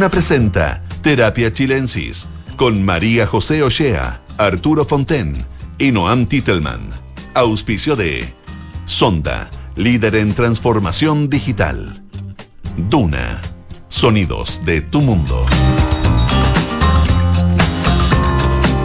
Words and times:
Duna 0.00 0.10
presenta 0.10 0.80
Terapia 1.02 1.52
Chilensis 1.52 2.26
con 2.56 2.82
María 2.82 3.26
José 3.26 3.62
Ochea, 3.62 4.22
Arturo 4.38 4.86
Fonten 4.86 5.44
y 5.76 5.92
Noam 5.92 6.24
Titelman. 6.24 6.80
Auspicio 7.34 7.96
de 7.96 8.32
Sonda, 8.86 9.50
líder 9.76 10.16
en 10.16 10.32
transformación 10.32 11.28
digital. 11.28 12.02
Duna, 12.88 13.42
sonidos 13.88 14.64
de 14.64 14.80
tu 14.80 15.02
mundo. 15.02 15.44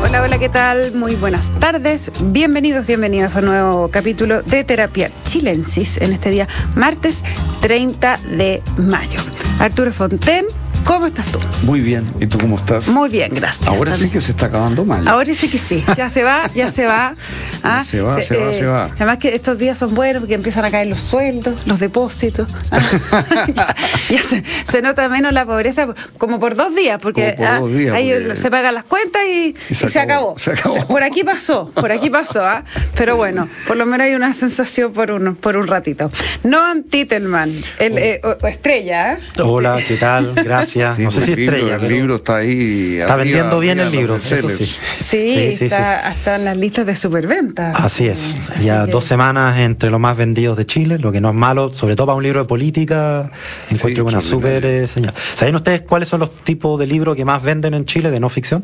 Hola, 0.03 0.21
hola, 0.21 0.37
¿qué 0.37 0.49
tal? 0.49 0.93
Muy 0.95 1.15
buenas 1.15 1.49
tardes. 1.61 2.11
Bienvenidos, 2.19 2.85
bienvenidos 2.85 3.37
a 3.37 3.39
un 3.39 3.45
nuevo 3.45 3.87
capítulo 3.87 4.43
de 4.43 4.65
Terapia 4.65 5.09
Chilensis 5.23 5.95
en 6.01 6.11
este 6.11 6.29
día, 6.29 6.49
martes 6.75 7.23
30 7.61 8.17
de 8.37 8.61
mayo. 8.75 9.21
Arturo 9.59 9.93
Fonten, 9.93 10.45
¿Cómo 10.85 11.07
estás 11.07 11.25
tú? 11.31 11.39
Muy 11.63 11.79
bien. 11.79 12.05
¿Y 12.19 12.27
tú 12.27 12.37
cómo 12.37 12.57
estás? 12.57 12.89
Muy 12.89 13.09
bien, 13.09 13.31
gracias. 13.33 13.67
Ahora 13.67 13.95
sí 13.95 14.07
que 14.07 14.21
se 14.21 14.31
está 14.31 14.45
acabando 14.45 14.85
mal. 14.85 15.07
Ahora 15.07 15.33
sí 15.33 15.49
que 15.49 15.57
sí. 15.57 15.83
Ya 15.97 16.11
se 16.11 16.21
va, 16.21 16.47
ya 16.53 16.69
se 16.69 16.85
va. 16.85 17.15
¿Ah? 17.63 17.83
Se 17.83 18.01
va, 18.01 18.21
se, 18.21 18.37
va, 18.37 18.53
se 18.53 18.65
va. 18.67 18.85
Además 18.95 19.17
que 19.17 19.33
estos 19.33 19.57
días 19.57 19.79
son 19.79 19.95
buenos 19.95 20.21
porque 20.21 20.35
empiezan 20.35 20.63
a 20.63 20.69
caer 20.69 20.85
los 20.85 20.99
sueldos, 20.99 21.65
los 21.65 21.79
depósitos. 21.79 22.53
ya, 24.09 24.21
se, 24.63 24.81
nota 24.83 25.09
menos 25.09 25.33
la 25.33 25.47
pobreza 25.47 25.87
como 26.19 26.39
por 26.39 26.55
dos 26.55 26.75
días, 26.75 26.99
porque, 27.01 27.33
por 27.35 27.45
ah, 27.47 27.61
ahí 27.95 28.13
se 28.35 28.51
pagan 28.51 28.75
las 28.75 28.83
cuentas 28.83 29.23
y, 29.25 29.55
se, 29.73 29.99
acabó, 29.99 30.37
se, 30.37 30.51
acabó, 30.51 30.85
Por 30.87 31.01
aquí 31.01 31.23
pasó, 31.23 31.71
por 31.73 31.91
aquí 31.91 32.11
pasó. 32.11 32.45
¿ah? 32.45 32.63
Pero 32.95 33.17
bueno, 33.17 33.49
por 33.65 33.75
lo 33.75 33.87
menos 33.87 34.05
hay 34.05 34.13
una 34.13 34.35
sensación 34.35 34.93
por 34.93 35.09
un, 35.09 35.35
por 35.35 35.57
un 35.57 35.65
ratito. 35.65 36.11
Noam 36.43 36.83
Titelman, 36.83 37.51
el, 37.79 37.97
eh, 37.97 38.21
estrella. 38.43 39.13
¿eh? 39.13 39.41
Hola, 39.41 39.79
¿qué 39.87 39.95
tal? 39.95 40.35
Gracias 40.35 40.74
no 40.75 41.11
sé 41.11 41.21
si 41.21 41.31
estrella. 41.31 41.75
El 41.75 41.87
libro 41.87 42.15
está 42.17 42.37
ahí. 42.37 42.97
Está 42.97 43.15
vendiendo 43.15 43.59
bien 43.59 43.79
el 43.79 43.91
libro, 43.91 44.17
eso 44.17 44.49
sí. 44.49 44.65
Sí, 44.65 45.65
está 45.65 46.07
hasta 46.07 46.35
en 46.35 46.45
las 46.45 46.57
listas 46.57 46.85
de 46.85 46.95
superventa. 46.95 47.71
Así 47.71 48.07
es. 48.07 48.37
Ya 48.61 48.85
dos 48.85 49.05
semanas 49.05 49.57
entre 49.59 49.89
los 49.89 49.99
más 49.99 50.17
vendidos 50.17 50.57
de 50.57 50.65
Chile, 50.65 50.99
lo 50.99 51.11
que 51.11 51.21
no 51.21 51.29
es 51.29 51.35
malo, 51.35 51.73
sobre 51.73 51.95
todo 51.95 52.07
para 52.07 52.17
un 52.17 52.23
libro 52.23 52.39
de 52.39 52.45
política. 52.45 53.31
Encuentro 53.69 54.05
una 54.05 54.21
súper 54.21 54.65
eh, 54.65 54.87
señal. 54.87 55.13
¿Saben 55.33 55.55
ustedes 55.55 55.81
cuáles 55.81 56.09
son 56.09 56.19
los 56.19 56.33
tipos 56.35 56.79
de 56.79 56.87
libros 56.87 57.15
que 57.15 57.25
más 57.25 57.41
venden 57.41 57.73
en 57.73 57.85
Chile 57.85 58.11
de 58.11 58.19
no 58.19 58.29
ficción? 58.29 58.63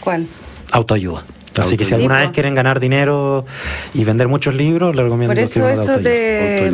¿Cuál? 0.00 0.26
Autoayuda. 0.72 1.24
Así 1.56 1.76
que 1.76 1.84
si 1.84 1.94
alguna 1.94 2.20
vez 2.20 2.30
quieren 2.30 2.54
ganar 2.54 2.80
dinero 2.80 3.44
y 3.92 4.04
vender 4.04 4.28
muchos 4.28 4.54
libros, 4.54 4.94
les 4.96 5.04
recomiendo 5.04 5.34
Por 5.34 5.42
eso 5.42 5.68
eso 5.68 5.98
de, 5.98 6.72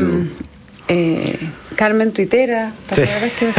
eh, 0.89 1.39
Carmen 1.77 2.13
Tuitera, 2.13 2.73
sí. 2.91 3.03
que 3.03 3.53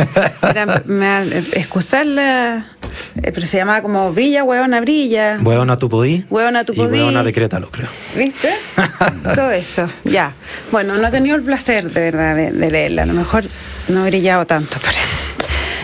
era, 0.49 0.83
me, 0.85 1.27
excusarla, 1.53 2.67
eh, 3.15 3.31
pero 3.33 3.45
se 3.45 3.57
llamaba 3.57 3.81
como 3.81 4.11
Villa 4.11 4.43
Hueona 4.43 4.81
Brilla. 4.81 5.39
Hueona 5.41 5.77
tu 5.77 5.89
podí. 5.89 6.25
Hueona 6.29 6.65
tu 6.65 6.73
podí. 6.73 6.97
Y 6.97 7.01
Hueona 7.01 7.23
decrétalo, 7.23 7.71
creo. 7.71 7.89
¿Viste? 8.15 8.49
Todo 9.35 9.51
eso, 9.51 9.87
ya. 10.03 10.33
Bueno, 10.71 10.97
no 10.97 11.07
he 11.07 11.11
tenido 11.11 11.35
el 11.35 11.43
placer, 11.43 11.89
de 11.89 12.11
verdad, 12.11 12.35
de, 12.35 12.71
leerla. 12.71 13.03
A 13.03 13.05
lo 13.05 13.13
mejor 13.13 13.43
no 13.87 14.05
he 14.05 14.09
brillado 14.09 14.45
tanto 14.45 14.77
por 14.79 14.89
eso. 14.89 15.21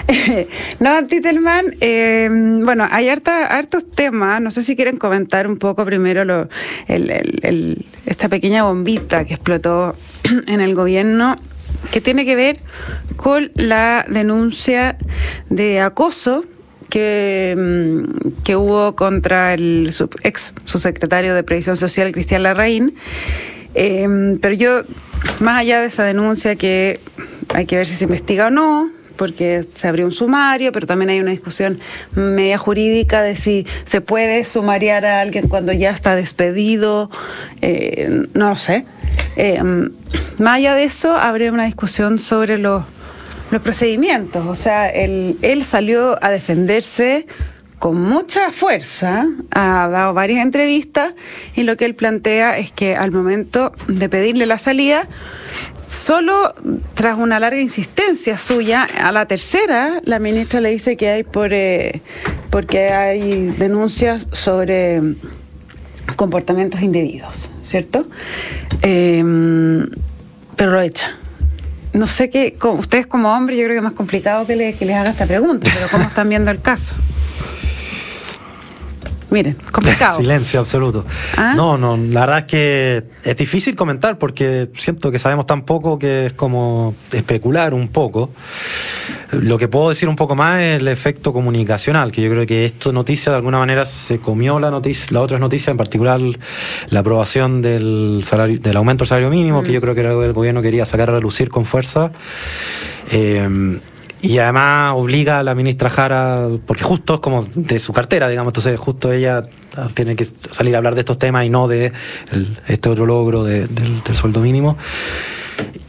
no, 0.79 1.05
Titelman, 1.05 1.75
eh, 1.81 2.29
bueno, 2.31 2.87
hay 2.89 3.09
harta, 3.09 3.47
hartos 3.47 3.89
temas. 3.89 4.41
No 4.41 4.51
sé 4.51 4.63
si 4.63 4.75
quieren 4.75 4.97
comentar 4.97 5.47
un 5.47 5.57
poco 5.57 5.85
primero 5.85 6.23
lo, 6.23 6.49
el, 6.87 7.09
el, 7.41 7.85
esta 8.05 8.29
pequeña 8.29 8.63
bombita 8.63 9.25
que 9.25 9.33
explotó 9.33 9.95
en 10.47 10.61
el 10.61 10.75
gobierno 10.75 11.37
que 11.91 12.01
tiene 12.01 12.25
que 12.25 12.35
ver 12.35 12.59
con 13.15 13.51
la 13.55 14.05
denuncia 14.07 14.97
de 15.49 15.79
acoso 15.81 16.45
que, 16.89 17.55
mm, 17.57 18.43
que 18.43 18.55
hubo 18.55 18.95
contra 18.95 19.53
el 19.53 19.93
ex 20.23 20.53
subsecretario 20.65 21.35
de 21.35 21.43
Previsión 21.43 21.75
Social, 21.75 22.11
Cristian 22.11 22.43
Larraín. 22.43 22.95
Em, 23.73 24.39
pero 24.39 24.55
yo, 24.55 24.83
más 25.39 25.59
allá 25.59 25.81
de 25.81 25.87
esa 25.87 26.03
denuncia 26.03 26.55
que 26.55 26.99
hay 27.53 27.65
que 27.65 27.75
ver 27.75 27.85
si 27.85 27.95
se 27.95 28.05
investiga 28.05 28.47
o 28.47 28.51
no, 28.51 28.89
porque 29.17 29.65
se 29.67 29.87
abrió 29.87 30.05
un 30.05 30.11
sumario, 30.11 30.71
pero 30.71 30.87
también 30.87 31.09
hay 31.09 31.19
una 31.19 31.31
discusión 31.31 31.79
media 32.13 32.57
jurídica 32.57 33.21
de 33.21 33.35
si 33.35 33.65
se 33.85 34.01
puede 34.01 34.45
sumariar 34.45 35.05
a 35.05 35.21
alguien 35.21 35.47
cuando 35.47 35.73
ya 35.73 35.89
está 35.89 36.15
despedido, 36.15 37.09
eh, 37.61 38.27
no 38.33 38.49
lo 38.49 38.55
sé. 38.55 38.85
Eh, 39.35 39.61
más 40.37 40.55
allá 40.55 40.75
de 40.75 40.83
eso, 40.83 41.15
habría 41.15 41.51
una 41.51 41.65
discusión 41.65 42.19
sobre 42.19 42.57
los, 42.57 42.83
procedimientos. 43.63 44.45
O 44.45 44.55
sea, 44.55 44.89
él 44.89 45.63
salió 45.63 46.21
a 46.21 46.29
defenderse 46.29 47.27
con 47.79 48.01
mucha 48.01 48.51
fuerza, 48.51 49.25
ha 49.51 49.87
dado 49.87 50.13
varias 50.13 50.43
entrevistas 50.43 51.13
y 51.55 51.63
lo 51.63 51.77
que 51.77 51.85
él 51.85 51.95
plantea 51.95 52.57
es 52.57 52.71
que 52.71 52.95
al 52.95 53.11
momento 53.11 53.71
de 53.87 54.09
pedirle 54.09 54.45
la 54.47 54.57
salida, 54.57 55.07
solo 55.87 56.55
tras 56.95 57.17
una 57.17 57.39
larga 57.39 57.61
insistencia 57.61 58.37
suya, 58.37 58.87
a 59.01 59.11
la 59.11 59.25
tercera, 59.27 60.01
la 60.05 60.19
ministra 60.19 60.59
le 60.59 60.71
dice 60.71 60.97
que 60.97 61.09
hay 61.09 61.23
por, 61.23 61.53
eh, 61.53 62.01
porque 62.49 62.89
hay 62.89 63.47
denuncias 63.57 64.27
sobre 64.31 65.01
comportamientos 66.15 66.81
indebidos, 66.81 67.51
¿cierto? 67.63 68.07
Em, 68.81 69.87
pero 70.55 70.71
lo 70.71 70.81
echa. 70.81 71.15
No 71.93 72.07
sé 72.07 72.29
qué, 72.29 72.57
ustedes 72.61 73.05
como 73.07 73.33
hombres 73.33 73.57
yo 73.57 73.65
creo 73.65 73.75
que 73.75 73.77
es 73.77 73.83
más 73.83 73.93
complicado 73.93 74.47
que, 74.47 74.75
que 74.77 74.85
les 74.85 74.95
haga 74.95 75.11
esta 75.11 75.25
pregunta, 75.25 75.69
pero 75.73 75.87
¿cómo 75.89 76.05
están 76.05 76.29
viendo 76.29 76.49
el 76.49 76.59
caso? 76.59 76.95
Miren, 79.29 79.55
complicado. 79.71 80.17
Silencio 80.17 80.59
absoluto. 80.59 81.05
¿Ah? 81.35 81.53
No, 81.55 81.77
no, 81.77 81.97
la 81.97 82.21
verdad 82.21 82.37
es 82.39 82.45
que 82.45 83.03
es 83.23 83.35
difícil 83.35 83.75
comentar 83.75 84.17
porque 84.17 84.69
siento 84.77 85.11
que 85.11 85.19
sabemos 85.19 85.45
tan 85.45 85.63
poco 85.63 85.99
que 85.99 86.27
es 86.27 86.33
como 86.33 86.95
especular 87.11 87.73
un 87.73 87.89
poco. 87.89 88.31
Lo 89.31 89.57
que 89.57 89.67
puedo 89.67 89.89
decir 89.89 90.07
un 90.07 90.15
poco 90.15 90.35
más 90.35 90.61
es 90.61 90.79
el 90.79 90.87
efecto 90.87 91.33
comunicacional, 91.33 92.13
que 92.13 92.21
yo 92.21 92.29
creo 92.29 92.45
que 92.45 92.65
esta 92.65 92.93
noticia 92.93 93.31
de 93.33 93.37
alguna 93.37 93.59
manera 93.59 93.85
se 93.85 94.19
comió 94.19 94.57
la 94.59 94.71
noticia, 94.71 95.07
la 95.11 95.21
otra 95.21 95.37
noticia, 95.37 95.71
en 95.71 95.77
particular 95.77 96.21
la 96.89 96.99
aprobación 96.99 97.61
del 97.61 98.21
salario, 98.23 98.57
del 98.59 98.77
aumento 98.77 99.03
del 99.03 99.09
salario 99.09 99.29
mínimo, 99.29 99.63
que 99.63 99.69
mm. 99.69 99.73
yo 99.73 99.81
creo 99.81 99.93
que 99.93 99.99
era 99.99 100.09
algo 100.09 100.21
que 100.21 100.27
el 100.27 100.33
gobierno 100.33 100.61
quería 100.61 100.85
sacar 100.85 101.09
a 101.09 101.13
relucir 101.13 101.49
con 101.49 101.65
fuerza. 101.65 102.11
Eh, 103.11 103.79
y 104.21 104.39
además 104.39 104.93
obliga 104.95 105.39
a 105.39 105.43
la 105.43 105.53
ministra 105.53 105.89
Jara, 105.89 106.47
porque 106.65 106.83
justo 106.83 107.15
es 107.15 107.19
como 107.19 107.47
de 107.53 107.79
su 107.79 107.93
cartera, 107.93 108.27
digamos, 108.27 108.51
entonces 108.51 108.79
justo 108.79 109.11
ella 109.11 109.43
tiene 109.93 110.15
que 110.15 110.25
salir 110.25 110.73
a 110.75 110.79
hablar 110.79 110.95
de 110.95 111.01
estos 111.01 111.19
temas 111.19 111.45
y 111.45 111.49
no 111.49 111.67
de 111.67 111.91
este 112.67 112.89
otro 112.89 113.05
logro 113.05 113.43
del, 113.43 113.67
sueldo 114.13 114.41
mínimo. 114.41 114.77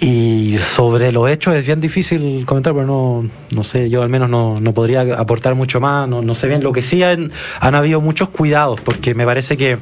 Y 0.01 0.57
sobre 0.59 1.11
los 1.11 1.29
hechos 1.29 1.55
es 1.55 1.67
bien 1.67 1.81
difícil 1.81 2.45
comentar, 2.47 2.73
pero 2.73 2.87
no, 2.87 3.29
no 3.51 3.65
sé, 3.65 3.91
yo 3.91 4.03
al 4.03 4.09
menos 4.09 4.31
no, 4.31 4.61
no 4.61 4.73
podría 4.73 5.01
aportar 5.19 5.55
mucho 5.55 5.81
más, 5.81 6.09
no, 6.09 6.23
no 6.23 6.35
sé 6.35 6.49
bien. 6.49 6.63
Lo 6.63 6.73
que 6.73 6.83
sí 6.83 7.03
han, 7.03 7.33
han 7.61 7.75
habido 7.75 8.01
muchos 8.01 8.29
cuidados, 8.29 8.81
porque 8.81 9.15
me 9.15 9.27
parece 9.27 9.57
que 9.57 9.79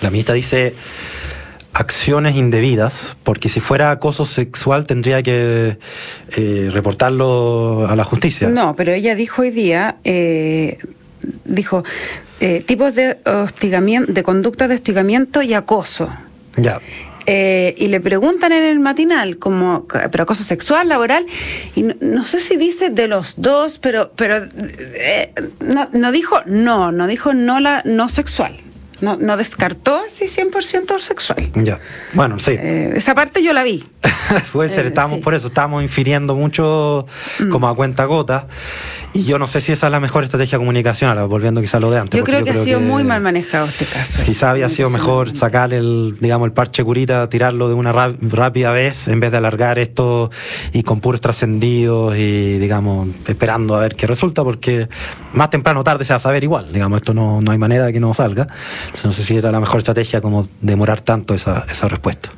la 0.00 0.10
ministra 0.10 0.34
dice 0.34 0.74
acciones 1.76 2.36
indebidas, 2.36 3.16
porque 3.22 3.50
si 3.50 3.60
fuera 3.60 3.90
acoso 3.90 4.24
sexual 4.24 4.86
tendría 4.86 5.22
que 5.22 5.76
eh, 6.34 6.70
reportarlo 6.72 7.86
a 7.86 7.94
la 7.94 8.04
justicia. 8.04 8.48
No, 8.48 8.74
pero 8.74 8.92
ella 8.92 9.14
dijo 9.14 9.42
hoy 9.42 9.50
día, 9.50 9.96
eh, 10.04 10.78
dijo, 11.44 11.84
eh, 12.40 12.62
tipos 12.66 12.94
de 12.94 13.18
hostigamiento, 13.26 14.10
de 14.10 14.22
conducta 14.22 14.68
de 14.68 14.74
hostigamiento 14.76 15.42
y 15.42 15.52
acoso. 15.52 16.10
Ya. 16.56 16.80
y 17.26 17.88
le 17.88 18.00
preguntan 18.00 18.52
en 18.52 18.62
el 18.62 18.78
matinal, 18.78 19.36
como, 19.36 19.86
pero 20.10 20.22
acoso 20.22 20.44
sexual, 20.44 20.88
laboral, 20.88 21.26
y 21.74 21.82
no, 21.82 22.24
sé 22.24 22.40
si 22.40 22.56
dice 22.56 22.88
de 22.88 23.08
los 23.08 23.34
dos, 23.36 23.78
pero, 23.78 24.12
pero 24.16 24.46
no, 25.60 25.90
no 25.92 26.12
dijo 26.12 26.40
no, 26.46 26.92
no 26.92 27.06
dijo 27.06 27.34
no 27.34 27.60
la 27.60 27.82
no 27.84 28.08
sexual. 28.08 28.56
No, 29.00 29.16
no 29.16 29.36
descartó 29.36 30.00
así 30.06 30.24
100% 30.24 31.00
sexual. 31.00 31.50
Ya. 31.54 31.80
Bueno, 32.14 32.38
sí. 32.38 32.52
Eh, 32.52 32.92
esa 32.96 33.14
parte 33.14 33.42
yo 33.42 33.52
la 33.52 33.62
vi. 33.62 33.84
Puede 34.52 34.68
ser, 34.68 34.86
eh, 34.86 34.88
estamos 34.88 35.20
por 35.20 35.34
eso, 35.34 35.48
estamos 35.48 35.82
infiriendo 35.82 36.34
mucho 36.34 37.06
mm. 37.38 37.48
como 37.50 37.68
a 37.68 37.76
cuenta 37.76 38.04
gota. 38.06 38.46
Y 39.12 39.24
yo 39.24 39.38
no 39.38 39.46
sé 39.46 39.62
si 39.62 39.72
esa 39.72 39.86
es 39.86 39.92
la 39.92 40.00
mejor 40.00 40.24
estrategia 40.24 40.58
comunicacional, 40.58 41.26
volviendo 41.26 41.62
quizá 41.62 41.78
a 41.78 41.80
lo 41.80 41.90
de 41.90 42.00
antes. 42.00 42.18
Yo 42.18 42.24
creo 42.24 42.44
que 42.44 42.50
ha 42.50 42.56
sido 42.56 42.80
muy 42.80 43.02
mal 43.02 43.22
manejado 43.22 43.66
este 43.66 43.86
caso. 43.86 44.22
Quizá 44.24 44.50
había 44.50 44.68
sido 44.68 44.90
mejor 44.90 45.34
sacar 45.34 45.72
el, 45.72 46.18
digamos, 46.20 46.46
el 46.46 46.52
parche 46.52 46.84
curita, 46.84 47.26
tirarlo 47.30 47.68
de 47.68 47.74
una 47.74 47.92
rápida 47.92 48.72
vez, 48.72 49.08
en 49.08 49.20
vez 49.20 49.30
de 49.30 49.38
alargar 49.38 49.78
esto 49.78 50.30
y 50.72 50.82
con 50.82 51.00
puros 51.00 51.22
trascendidos 51.22 52.14
y, 52.16 52.58
digamos, 52.58 53.08
esperando 53.26 53.74
a 53.74 53.80
ver 53.80 53.96
qué 53.96 54.06
resulta, 54.06 54.44
porque 54.44 54.86
más 55.32 55.48
temprano 55.48 55.80
o 55.80 55.84
tarde 55.84 56.04
se 56.04 56.12
va 56.12 56.18
a 56.18 56.20
saber 56.20 56.44
igual, 56.44 56.70
digamos, 56.70 56.96
esto 56.96 57.14
no, 57.14 57.40
no 57.40 57.52
hay 57.52 57.58
manera 57.58 57.86
de 57.86 57.94
que 57.94 58.00
no 58.00 58.12
salga. 58.12 58.46
No 59.04 59.12
sé 59.12 59.24
si 59.24 59.36
era 59.36 59.50
la 59.50 59.60
mejor 59.60 59.78
estrategia 59.78 60.20
como 60.20 60.48
demorar 60.60 61.00
tanto 61.00 61.34
esa, 61.34 61.66
esa 61.68 61.88
respuesta. 61.88 62.30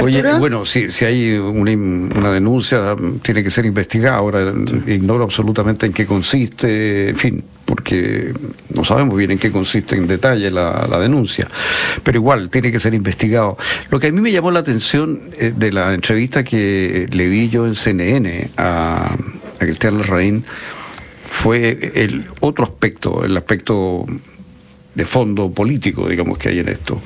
Oye, 0.00 0.22
bueno, 0.38 0.64
si, 0.64 0.90
si 0.90 1.04
hay 1.04 1.32
una, 1.32 2.32
denuncia, 2.32 2.96
tiene 3.22 3.42
que 3.42 3.50
ser 3.50 3.66
investigada. 3.66 4.16
Ahora 4.16 4.52
ignoro 4.86 5.24
absolutamente 5.24 5.86
en 5.86 5.92
qué 5.92 6.06
consiste, 6.06 7.10
en 7.10 7.16
fin, 7.16 7.44
porque 7.64 8.32
no 8.74 8.84
sabemos 8.84 9.16
bien 9.16 9.32
en 9.32 9.38
qué 9.38 9.50
consiste 9.50 9.96
en 9.96 10.06
detalle 10.06 10.50
la, 10.50 10.98
denuncia. 10.98 11.48
Pero 12.02 12.18
igual, 12.18 12.48
tiene 12.48 12.72
que 12.72 12.80
ser 12.80 12.94
investigado. 12.94 13.58
Lo 13.90 14.00
que 14.00 14.08
a 14.08 14.12
mí 14.12 14.20
me 14.20 14.32
llamó 14.32 14.50
la 14.50 14.60
atención 14.60 15.20
eh, 15.36 15.52
de 15.54 15.72
la 15.72 15.92
entrevista 15.92 16.42
que 16.42 17.08
le 17.10 17.28
vi 17.28 17.48
yo 17.48 17.66
en 17.66 17.74
CNN 17.74 18.50
a, 18.56 19.12
a 19.12 19.58
Cristian 19.58 19.98
Larraín 19.98 20.44
fue 21.26 21.92
el 21.94 22.26
otro 22.40 22.64
aspecto, 22.64 23.24
el 23.24 23.36
aspecto 23.36 24.06
de 24.94 25.04
fondo 25.06 25.50
político, 25.50 26.08
digamos, 26.08 26.38
que 26.38 26.50
hay 26.50 26.60
en 26.60 26.68
esto. 26.68 27.00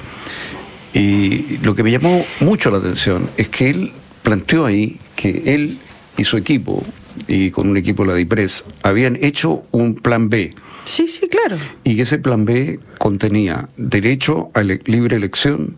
Y 0.93 1.59
lo 1.59 1.75
que 1.75 1.83
me 1.83 1.91
llamó 1.91 2.25
mucho 2.41 2.71
la 2.71 2.79
atención 2.79 3.29
es 3.37 3.49
que 3.49 3.71
él 3.71 3.93
planteó 4.23 4.65
ahí 4.65 4.99
que 5.15 5.55
él 5.55 5.79
y 6.17 6.25
su 6.25 6.37
equipo, 6.37 6.83
y 7.29 7.51
con 7.51 7.69
un 7.69 7.77
equipo 7.77 8.03
de 8.03 8.09
la 8.09 8.15
DIPRES, 8.15 8.65
habían 8.83 9.17
hecho 9.23 9.63
un 9.73 9.95
plan 9.95 10.29
B. 10.31 10.55
Sí, 10.85 11.09
sí, 11.09 11.29
claro. 11.29 11.57
Y 11.85 11.97
que 11.97 12.03
ese 12.03 12.19
plan 12.19 12.45
B 12.45 12.79
contenía 12.99 13.69
derecho 13.77 14.51
a 14.55 14.63
libre 14.63 15.17
elección, 15.17 15.77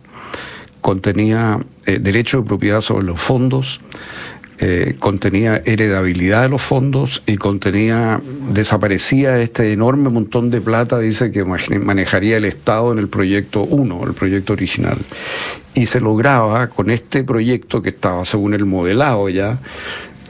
contenía 0.80 1.58
eh, 1.86 1.98
derecho 1.98 2.42
de 2.42 2.46
propiedad 2.46 2.80
sobre 2.80 3.06
los 3.06 3.20
fondos, 3.20 3.80
eh, 4.60 4.96
contenía 4.98 5.62
heredabilidad 5.64 6.42
de 6.42 6.48
los 6.48 6.62
fondos 6.62 7.22
y 7.26 7.36
contenía, 7.36 8.20
desaparecía 8.52 9.38
este 9.38 9.72
enorme 9.72 10.10
montón 10.10 10.50
de 10.50 10.60
plata, 10.60 10.98
dice 10.98 11.30
que 11.30 11.44
manejaría 11.44 12.36
el 12.38 12.44
Estado 12.44 12.92
en 12.92 12.98
el 12.98 13.08
proyecto 13.08 13.62
1, 13.62 14.04
el 14.04 14.14
proyecto 14.14 14.54
original. 14.54 14.98
Y 15.74 15.86
se 15.86 16.00
lograba 16.00 16.68
con 16.68 16.90
este 16.90 17.22
proyecto 17.22 17.82
que 17.82 17.90
estaba 17.90 18.24
según 18.24 18.54
el 18.54 18.64
modelado 18.64 19.28
ya, 19.28 19.60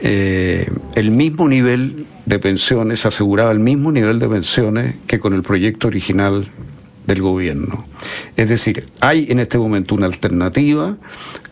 eh, 0.01 0.69
el 0.95 1.11
mismo 1.11 1.47
nivel 1.47 2.05
de 2.25 2.39
pensiones, 2.39 2.99
se 2.99 3.07
aseguraba 3.07 3.51
el 3.51 3.59
mismo 3.59 3.91
nivel 3.91 4.19
de 4.19 4.29
pensiones 4.29 4.95
que 5.07 5.19
con 5.19 5.33
el 5.33 5.41
proyecto 5.41 5.87
original 5.87 6.47
del 7.09 7.21
gobierno. 7.21 7.85
Es 8.37 8.49
decir, 8.49 8.85
hay 8.99 9.25
en 9.29 9.39
este 9.39 9.57
momento 9.57 9.95
una 9.95 10.05
alternativa 10.05 10.95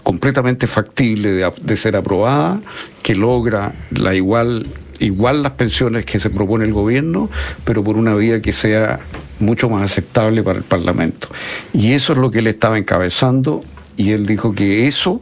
completamente 0.03 0.67
factible 0.67 1.31
de, 1.31 1.75
ser 1.75 1.97
aprobada, 1.97 2.61
que 3.01 3.15
logra 3.15 3.73
la 3.89 4.13
igual, 4.13 4.67
igual 4.99 5.41
las 5.41 5.53
pensiones 5.53 6.05
que 6.05 6.19
se 6.19 6.29
propone 6.29 6.65
el 6.65 6.73
gobierno, 6.73 7.29
pero 7.65 7.83
por 7.83 7.97
una 7.97 8.13
vía 8.13 8.41
que 8.41 8.53
sea 8.53 8.99
mucho 9.39 9.67
más 9.69 9.83
aceptable 9.83 10.43
para 10.43 10.59
el 10.59 10.63
Parlamento. 10.63 11.27
Y 11.73 11.93
eso 11.93 12.13
es 12.13 12.19
lo 12.19 12.29
que 12.29 12.39
él 12.39 12.47
estaba 12.47 12.77
encabezando 12.77 13.61
y 13.97 14.11
él 14.11 14.27
dijo 14.27 14.53
que 14.53 14.85
eso 14.87 15.19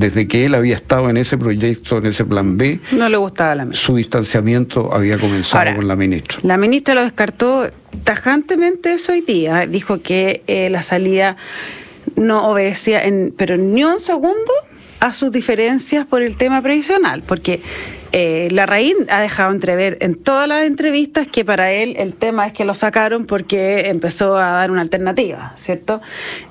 desde 0.00 0.26
que 0.26 0.46
él 0.46 0.54
había 0.54 0.74
estado 0.74 1.10
en 1.10 1.18
ese 1.18 1.36
proyecto, 1.36 1.98
en 1.98 2.06
ese 2.06 2.24
plan 2.24 2.56
B, 2.56 2.80
no 2.92 3.08
le 3.08 3.18
gustaba 3.18 3.54
la 3.54 3.68
su 3.72 3.96
distanciamiento 3.96 4.92
había 4.94 5.18
comenzado 5.18 5.76
con 5.76 5.86
la 5.86 5.94
ministra. 5.94 6.38
La 6.42 6.56
ministra 6.56 6.94
lo 6.94 7.02
descartó 7.02 7.70
tajantemente 8.04 8.94
eso 8.94 9.12
hoy 9.12 9.20
día. 9.20 9.66
Dijo 9.66 10.00
que 10.00 10.42
eh, 10.46 10.70
la 10.70 10.80
salida 10.80 11.36
no 12.16 12.48
obedecía, 12.48 13.04
en, 13.04 13.34
pero 13.36 13.58
ni 13.58 13.84
un 13.84 14.00
segundo, 14.00 14.52
a 15.00 15.12
sus 15.14 15.30
diferencias 15.30 16.06
por 16.06 16.22
el 16.22 16.36
tema 16.36 16.62
previsional, 16.62 17.22
porque 17.22 17.60
eh, 18.12 18.48
la 18.50 18.66
raíz 18.66 18.94
ha 19.08 19.20
dejado 19.20 19.52
entrever 19.52 19.98
en 20.00 20.16
todas 20.16 20.48
las 20.48 20.64
entrevistas 20.64 21.28
que 21.28 21.44
para 21.44 21.70
él 21.70 21.94
el 21.96 22.14
tema 22.14 22.46
es 22.46 22.52
que 22.52 22.64
lo 22.64 22.74
sacaron 22.74 23.24
porque 23.24 23.88
empezó 23.88 24.36
a 24.36 24.50
dar 24.50 24.70
una 24.70 24.80
alternativa, 24.80 25.52
¿cierto? 25.56 26.00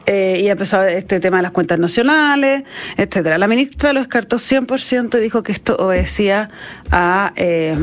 Eh, 0.05 0.39
y 0.41 0.47
empezó 0.47 0.81
este 0.83 1.19
tema 1.19 1.37
de 1.37 1.43
las 1.43 1.51
cuentas 1.51 1.77
nacionales, 1.77 2.63
etcétera. 2.95 3.37
La 3.37 3.47
ministra 3.47 3.91
lo 3.91 3.99
descartó 3.99 4.37
100% 4.37 5.17
y 5.17 5.21
dijo 5.21 5.43
que 5.43 5.51
esto 5.51 5.75
obedecía 5.77 6.49
a, 6.91 7.33
eh, 7.35 7.75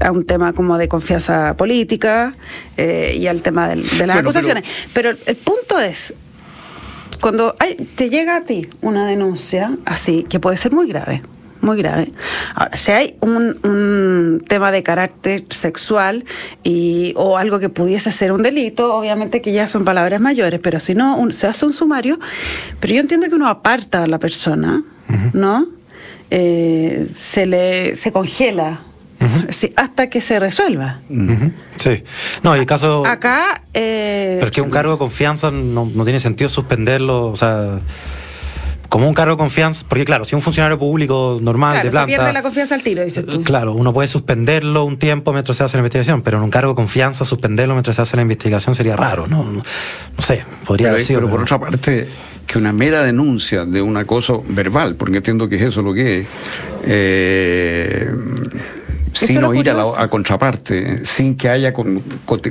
a, 0.00 0.10
un 0.12 0.24
tema 0.24 0.52
como 0.52 0.78
de 0.78 0.86
confianza 0.86 1.56
política 1.56 2.36
y 2.76 3.26
al 3.26 3.42
tema 3.42 3.68
de 3.68 4.06
las 4.06 4.16
acusaciones. 4.18 4.64
pero 4.92 5.10
el 5.10 5.36
punto 5.36 5.80
es, 5.80 6.14
cuando 7.20 7.54
hay, 7.58 7.74
te 7.74 8.10
llega 8.10 8.36
a 8.36 8.44
ti 8.44 8.68
una 8.82 9.06
denuncia 9.06 9.76
así, 9.84 10.24
que 10.28 10.38
puede 10.40 10.56
ser 10.56 10.72
muy 10.72 10.86
grave, 10.88 11.22
muy 11.64 11.78
grave. 11.78 12.12
Ahora, 12.54 12.76
si 12.76 12.92
hay 12.92 13.16
un, 13.20 14.44
tema 14.48 14.70
de 14.70 14.82
carácter 14.82 15.44
sexual 15.50 16.24
y, 16.62 17.12
o 17.16 17.38
algo 17.38 17.58
que 17.58 17.68
pudiese 17.68 18.12
ser 18.12 18.30
un 18.32 18.42
delito, 18.42 18.94
obviamente 18.94 19.40
que 19.40 19.52
ya 19.52 19.66
son 19.66 19.84
palabras 19.84 20.20
mayores, 20.20 20.60
pero 20.60 20.78
si 20.78 20.94
no, 20.94 21.18
se 21.30 21.46
hace 21.46 21.66
un 21.66 21.72
sumario, 21.72 22.18
pero 22.80 22.94
yo 22.94 23.00
entiendo 23.00 23.28
que 23.28 23.34
uno 23.34 23.48
aparta 23.48 24.04
a 24.04 24.06
la 24.06 24.18
persona, 24.18 24.84
¿no? 25.32 25.66
Eh, 26.30 27.08
se 27.18 27.46
le 27.46 27.94
se 27.96 28.10
congela 28.12 28.80
hasta 29.76 30.10
que 30.10 30.20
se 30.20 30.38
resuelva. 30.38 31.00
Sí. 31.76 32.02
No, 32.42 32.54
el 32.54 32.66
caso. 32.66 33.06
Acá. 33.06 33.62
Eh, 33.72 34.36
pero 34.38 34.46
es 34.46 34.52
que 34.52 34.60
un 34.60 34.70
cargo 34.70 34.92
de 34.92 34.98
confianza 34.98 35.50
no, 35.50 35.88
tiene 36.04 36.20
sentido 36.20 36.50
suspenderlo, 36.50 37.28
o 37.28 37.36
sea 37.36 37.80
como 38.94 39.08
un 39.08 39.14
cargo 39.14 39.32
de 39.32 39.38
confianza, 39.38 39.84
porque 39.88 40.04
claro, 40.04 40.24
si 40.24 40.36
un 40.36 40.40
funcionario 40.40 40.78
público 40.78 41.40
normal 41.42 41.82
de 41.82 41.90
planta. 41.90 42.02
Se 42.02 42.16
pierde 42.16 42.32
la 42.32 42.42
confianza 42.42 42.76
al 42.76 42.84
tiro, 42.84 43.02
dices 43.02 43.26
tú. 43.26 43.42
Claro, 43.42 43.72
uno 43.72 43.92
puede 43.92 44.06
suspenderlo 44.06 44.84
un 44.84 44.98
tiempo 44.98 45.32
mientras 45.32 45.56
se 45.56 45.64
hace 45.64 45.76
la 45.76 45.80
investigación, 45.80 46.22
pero 46.22 46.36
en 46.36 46.44
un 46.44 46.50
cargo 46.50 46.70
de 46.70 46.76
confianza 46.76 47.24
suspenderlo 47.24 47.74
mientras 47.74 47.96
se 47.96 48.02
hace 48.02 48.14
la 48.14 48.22
investigación 48.22 48.76
sería 48.76 48.94
raro, 48.94 49.26
¿no? 49.26 49.50
No, 49.50 49.64
sé, 50.20 50.44
podría 50.64 50.90
haber 50.90 51.02
sido. 51.02 51.18
Pero, 51.22 51.28
por 51.32 51.42
otra 51.42 51.58
parte, 51.58 52.06
que 52.46 52.56
una 52.56 52.72
mera 52.72 53.02
denuncia 53.02 53.64
de 53.64 53.82
un 53.82 53.96
acoso 53.96 54.44
verbal, 54.46 54.94
porque 54.94 55.16
entiendo 55.16 55.48
que 55.48 55.56
es 55.56 55.62
eso 55.62 55.82
lo 55.82 55.92
que 55.92 56.20
es. 56.20 56.26
Eh, 56.84 58.08
sin 59.14 59.56
ir 59.56 59.70
a, 59.70 60.08
contraparte, 60.08 61.04
sin 61.04 61.36
que 61.36 61.48
haya 61.48 61.72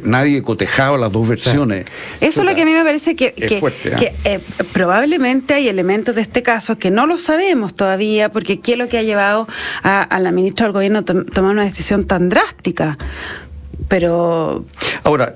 nadie 0.03 0.41
cotejado 0.41 0.97
las 0.97 1.11
dos 1.11 1.27
versiones. 1.27 1.85
Eso 2.21 2.41
es 2.41 2.47
lo 2.47 2.55
que 2.55 2.61
a 2.61 2.65
mí 2.65 2.71
me 2.71 2.83
parece 2.83 3.15
que, 3.15 3.33
¿ah? 3.37 3.99
eh, 4.25 4.39
probablemente 4.71 5.53
hay 5.53 5.67
elementos 5.67 6.15
de 6.15 6.21
este 6.21 6.41
caso 6.41 6.77
que 6.77 6.91
no 6.91 7.05
lo 7.05 7.17
sabemos 7.17 7.73
todavía, 7.73 8.31
porque 8.31 8.59
¿qué 8.59 8.73
es 8.73 8.77
lo 8.77 8.87
que 8.87 8.97
ha 8.97 9.03
llevado 9.03 9.47
a, 9.83 10.19
la 10.19 10.31
ministra 10.31 10.65
del 10.65 10.73
gobierno 10.73 10.99
a 10.99 11.03
tomar 11.03 11.51
una 11.51 11.63
decisión 11.63 12.05
tan 12.05 12.29
drástica? 12.29 12.97
Pero... 13.87 14.65
Ahora, 15.03 15.35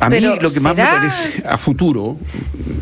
a 0.00 0.10
mí 0.10 0.20
lo 0.20 0.50
que 0.50 0.60
más 0.60 0.76
me 0.76 0.82
parece 0.82 1.42
a 1.46 1.58
futuro, 1.58 2.16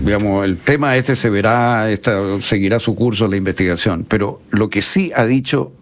digamos, 0.01 0.45
el 0.45 0.59
tema 0.59 0.97
este 0.97 1.17
se 1.17 1.31
verá, 1.31 1.91
esta, 1.91 2.41
seguirá 2.41 2.79
su 2.79 2.95
curso 2.95 3.27
la 3.27 3.37
investigación, 3.37 4.07
pero 4.09 4.41
lo 4.51 4.71
que 4.71 4.83
sí 4.83 5.11
ha 5.15 5.25
dicho 5.25 5.73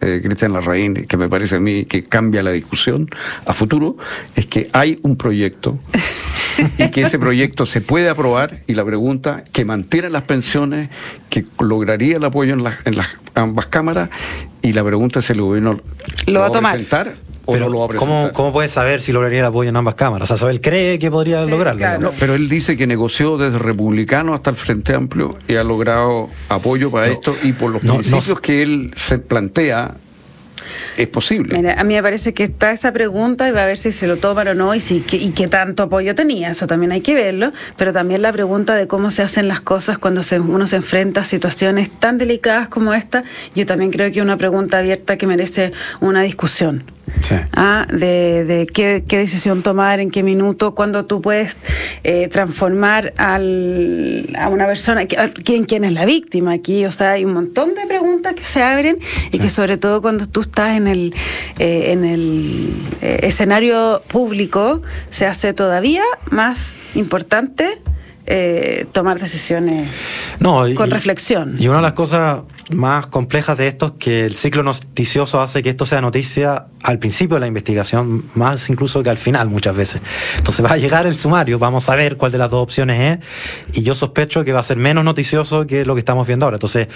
eh, 0.00 0.20
Cristian 0.22 0.52
Larraín, 0.52 0.94
que 1.06 1.16
me 1.16 1.28
parece 1.28 1.56
a 1.56 1.60
mí 1.60 1.84
que 1.84 2.02
cambia 2.02 2.42
la 2.42 2.52
discusión 2.52 3.08
a 3.46 3.52
futuro, 3.52 3.96
es 4.34 4.46
que 4.46 4.68
hay 4.72 4.98
un 5.02 5.16
proyecto 5.16 5.78
y 6.78 6.90
que 6.90 7.02
ese 7.02 7.18
proyecto 7.18 7.66
se 7.66 7.80
puede 7.80 8.08
aprobar 8.08 8.60
y 8.66 8.74
la 8.74 8.84
pregunta 8.84 9.44
que 9.52 9.64
mantiene 9.64 10.10
las 10.10 10.22
pensiones, 10.22 10.90
que 11.28 11.44
lograría 11.58 12.16
el 12.16 12.24
apoyo 12.24 12.54
en, 12.54 12.64
en 12.84 12.96
las 12.96 13.08
ambas 13.34 13.66
cámaras 13.66 14.10
y 14.62 14.72
la 14.72 14.84
pregunta 14.84 15.20
es 15.20 15.26
si 15.26 15.32
el 15.32 15.40
gobierno 15.40 15.80
lo, 16.26 16.40
va 16.40 16.46
a 16.46 16.52
tomar. 16.52 16.72
presentar 16.72 17.14
pero, 17.52 17.88
¿cómo, 17.96 18.30
¿cómo 18.32 18.52
puede 18.52 18.68
saber 18.68 19.00
si 19.00 19.12
lograría 19.12 19.40
el 19.40 19.46
apoyo 19.46 19.70
en 19.70 19.76
ambas 19.76 19.94
cámaras? 19.94 20.30
O 20.30 20.36
sea, 20.36 20.50
él 20.50 20.60
cree 20.60 20.98
que 20.98 21.10
podría 21.10 21.44
lograrlo. 21.44 22.12
pero 22.18 22.34
él 22.34 22.48
dice 22.48 22.76
que 22.76 22.86
negoció 22.86 23.36
desde 23.36 23.58
republicano 23.58 24.34
hasta 24.34 24.50
el 24.50 24.56
Frente 24.56 24.94
Amplio 24.94 25.38
y 25.48 25.56
ha 25.56 25.64
logrado 25.64 26.28
apoyo 26.48 26.90
para 26.90 27.08
esto 27.08 27.34
y 27.42 27.52
por 27.52 27.70
los 27.70 27.82
principios 27.82 28.40
que 28.40 28.62
él 28.62 28.92
se 28.96 29.18
plantea 29.18 29.94
es 30.96 31.08
posible. 31.08 31.56
Mira, 31.56 31.80
a 31.80 31.84
mí 31.84 31.94
me 31.94 32.02
parece 32.02 32.34
que 32.34 32.44
está 32.44 32.72
esa 32.72 32.92
pregunta 32.92 33.48
y 33.48 33.52
va 33.52 33.62
a 33.62 33.66
ver 33.66 33.78
si 33.78 33.92
se 33.92 34.06
lo 34.06 34.16
toman 34.16 34.48
o 34.48 34.54
no 34.54 34.74
y, 34.74 34.80
si, 34.80 35.04
y 35.12 35.30
qué 35.30 35.48
tanto 35.48 35.84
apoyo 35.84 36.14
tenía. 36.14 36.50
Eso 36.50 36.66
también 36.66 36.92
hay 36.92 37.00
que 37.00 37.14
verlo, 37.14 37.52
pero 37.76 37.92
también 37.92 38.22
la 38.22 38.32
pregunta 38.32 38.74
de 38.74 38.86
cómo 38.86 39.10
se 39.10 39.22
hacen 39.22 39.48
las 39.48 39.60
cosas 39.60 39.98
cuando 39.98 40.22
se, 40.22 40.40
uno 40.40 40.66
se 40.66 40.76
enfrenta 40.76 41.22
a 41.22 41.24
situaciones 41.24 41.90
tan 41.90 42.18
delicadas 42.18 42.68
como 42.68 42.94
esta, 42.94 43.24
yo 43.54 43.66
también 43.66 43.90
creo 43.90 44.10
que 44.10 44.18
es 44.18 44.24
una 44.24 44.36
pregunta 44.36 44.78
abierta 44.78 45.16
que 45.16 45.26
merece 45.26 45.72
una 46.00 46.22
discusión. 46.22 46.84
Ah, 47.52 47.86
de, 47.90 48.66
qué, 48.72 49.02
decisión 49.08 49.62
tomar, 49.62 50.00
en 50.00 50.10
qué 50.10 50.22
minuto, 50.22 50.74
cuando 50.74 51.04
tú 51.04 51.20
puedes 51.20 51.56
eh, 52.04 52.28
transformar 52.28 53.12
al, 53.16 54.28
a 54.38 54.48
una 54.48 54.66
persona, 54.66 55.06
¿quién, 55.06 55.64
quién 55.64 55.84
es 55.84 55.92
la 55.92 56.04
víctima 56.04 56.52
aquí, 56.52 56.84
o 56.84 56.90
sea, 56.90 57.12
hay 57.12 57.24
un 57.24 57.34
montón 57.34 57.74
de 57.74 57.86
preguntas 57.86 58.34
que 58.34 58.44
se 58.44 58.62
abren 58.62 58.98
y 59.32 59.38
que 59.38 59.50
sobre 59.50 59.76
todo 59.76 60.02
cuando 60.02 60.26
tú 60.26 60.40
estás 60.40 60.76
en 60.76 60.88
el, 60.88 61.14
eh, 61.58 61.92
en 61.92 62.04
el 62.04 62.72
eh, 63.02 63.20
escenario 63.22 64.02
público 64.08 64.82
se 65.10 65.26
hace 65.26 65.52
todavía 65.52 66.02
más 66.30 66.74
importante 66.94 67.68
tomar 68.92 69.18
decisiones 69.18 69.88
con 70.40 70.88
reflexión. 70.88 71.56
Y 71.58 71.66
una 71.66 71.78
de 71.78 71.82
las 71.82 71.94
cosas 71.94 72.42
más 72.72 73.06
complejas 73.06 73.58
de 73.58 73.66
esto 73.66 73.86
es 73.86 73.92
que 73.98 74.24
el 74.24 74.34
ciclo 74.34 74.62
noticioso 74.62 75.40
hace 75.40 75.62
que 75.62 75.70
esto 75.70 75.86
sea 75.86 76.00
noticia 76.00 76.66
al 76.82 76.98
principio 76.98 77.34
de 77.36 77.40
la 77.40 77.46
investigación, 77.46 78.24
más 78.34 78.70
incluso 78.70 79.02
que 79.02 79.10
al 79.10 79.18
final 79.18 79.48
muchas 79.48 79.76
veces. 79.76 80.02
Entonces 80.38 80.64
va 80.64 80.72
a 80.72 80.76
llegar 80.76 81.06
el 81.06 81.16
sumario, 81.16 81.58
vamos 81.58 81.88
a 81.88 81.96
ver 81.96 82.16
cuál 82.16 82.32
de 82.32 82.38
las 82.38 82.50
dos 82.50 82.62
opciones 82.62 83.18
es, 83.18 83.78
y 83.78 83.82
yo 83.82 83.94
sospecho 83.94 84.44
que 84.44 84.52
va 84.52 84.60
a 84.60 84.64
ser 84.64 84.76
menos 84.76 85.04
noticioso 85.04 85.66
que 85.66 85.84
lo 85.84 85.94
que 85.94 86.00
estamos 86.00 86.26
viendo 86.26 86.46
ahora. 86.46 86.56
Entonces, 86.56 86.88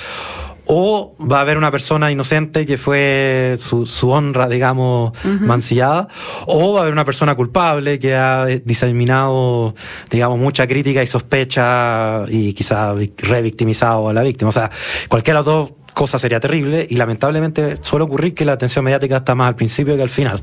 o 0.66 1.12
va 1.21 1.38
a 1.38 1.40
haber 1.42 1.59
una 1.59 1.71
persona 1.71 2.11
inocente 2.11 2.66
que 2.66 2.78
fue 2.78 3.56
su, 3.59 3.87
su 3.87 4.11
honra, 4.11 4.49
digamos, 4.49 5.12
mancillada, 5.40 6.09
o 6.47 6.73
va 6.73 6.80
a 6.80 6.83
haber 6.83 6.92
una 6.92 7.04
persona 7.04 7.35
culpable 7.35 7.99
que 7.99 8.14
ha 8.14 8.47
diseminado, 8.47 9.75
digamos, 10.11 10.38
mucha 10.38 10.66
crítica 10.66 11.02
y 11.02 11.06
sospecha 11.06 12.25
y 12.28 12.52
quizá 12.54 12.94
revictimizado 13.18 14.09
a 14.09 14.12
la 14.12 14.23
víctima. 14.23 14.49
O 14.49 14.52
sea, 14.52 14.71
cualquiera 15.09 15.42
de 15.42 15.44
las 15.44 15.54
dos 15.54 15.71
cosas 15.94 16.20
sería 16.20 16.40
terrible 16.40 16.86
y 16.88 16.96
lamentablemente 16.96 17.78
suele 17.80 18.04
ocurrir 18.04 18.34
que 18.34 18.44
la 18.44 18.52
atención 18.52 18.84
mediática 18.84 19.18
está 19.18 19.34
más 19.34 19.48
al 19.48 19.56
principio 19.56 19.96
que 19.96 20.02
al 20.02 20.10
final. 20.10 20.42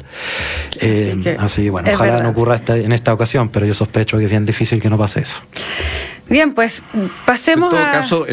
Eh, 0.79 1.37
así 1.39 1.69
bueno, 1.69 1.91
ojalá 1.93 2.21
no 2.23 2.29
ocurra 2.29 2.59
en 2.67 2.91
esta 2.91 3.13
ocasión, 3.13 3.49
pero 3.49 3.65
yo 3.65 3.73
sospecho 3.73 4.17
que 4.17 4.23
es 4.23 4.29
bien 4.29 4.45
difícil 4.45 4.81
que 4.81 4.89
no 4.89 4.97
pase 4.97 5.21
eso. 5.21 5.37
Bien, 6.29 6.53
pues 6.53 6.81
pasemos 7.25 7.73
a... 7.73 7.77
En 7.77 7.83
todo 7.83 7.91
caso, 7.91 8.25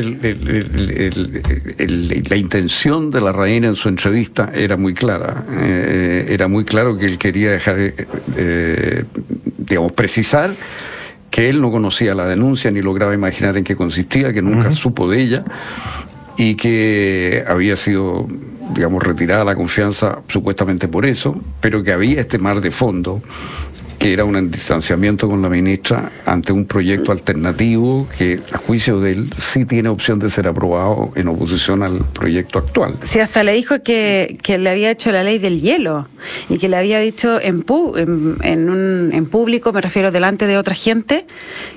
la 2.28 2.36
intención 2.36 3.10
de 3.10 3.20
la 3.20 3.32
reina 3.32 3.66
en 3.66 3.74
su 3.74 3.88
entrevista 3.88 4.52
era 4.54 4.76
muy 4.76 4.94
clara. 4.94 5.44
Eh, 5.50 6.26
era 6.28 6.46
muy 6.46 6.64
claro 6.64 6.96
que 6.96 7.06
él 7.06 7.18
quería 7.18 7.50
dejar, 7.50 7.76
eh, 8.36 9.04
digamos, 9.58 9.90
precisar 9.92 10.54
que 11.30 11.48
él 11.48 11.60
no 11.60 11.72
conocía 11.72 12.14
la 12.14 12.26
denuncia 12.26 12.70
ni 12.70 12.82
lograba 12.82 13.14
imaginar 13.14 13.56
en 13.56 13.64
qué 13.64 13.74
consistía, 13.74 14.32
que 14.32 14.42
nunca 14.42 14.70
supo 14.70 15.10
de 15.10 15.20
ella 15.20 15.44
y 16.38 16.54
que 16.54 17.44
había 17.48 17.76
sido, 17.76 18.28
digamos, 18.72 19.02
retirada 19.02 19.44
la 19.44 19.56
confianza 19.56 20.20
supuestamente 20.28 20.86
por 20.86 21.04
eso, 21.04 21.34
pero 21.60 21.82
que 21.82 21.92
había 21.92 22.20
este 22.20 22.38
mar 22.38 22.60
de 22.60 22.70
fondo 22.70 23.20
que 23.98 24.12
era 24.12 24.24
un 24.24 24.50
distanciamiento 24.50 25.28
con 25.28 25.42
la 25.42 25.48
ministra 25.48 26.10
ante 26.24 26.52
un 26.52 26.66
proyecto 26.66 27.10
alternativo 27.10 28.08
que, 28.16 28.40
a 28.52 28.58
juicio 28.58 29.00
de 29.00 29.12
él, 29.12 29.30
sí 29.36 29.64
tiene 29.64 29.88
opción 29.88 30.18
de 30.18 30.30
ser 30.30 30.46
aprobado 30.46 31.10
en 31.16 31.28
oposición 31.28 31.82
al 31.82 32.04
proyecto 32.04 32.58
actual. 32.58 32.94
Sí, 33.02 33.18
hasta 33.18 33.42
le 33.42 33.52
dijo 33.52 33.82
que, 33.82 34.38
que 34.42 34.58
le 34.58 34.70
había 34.70 34.90
hecho 34.90 35.10
la 35.10 35.24
ley 35.24 35.38
del 35.38 35.60
hielo 35.60 36.08
y 36.48 36.58
que 36.58 36.68
le 36.68 36.76
había 36.76 37.00
dicho 37.00 37.40
en, 37.40 37.64
en, 38.42 38.70
un, 38.70 39.10
en 39.12 39.26
público, 39.26 39.72
me 39.72 39.80
refiero 39.80 40.12
delante 40.12 40.46
de 40.46 40.56
otra 40.58 40.74
gente, 40.74 41.26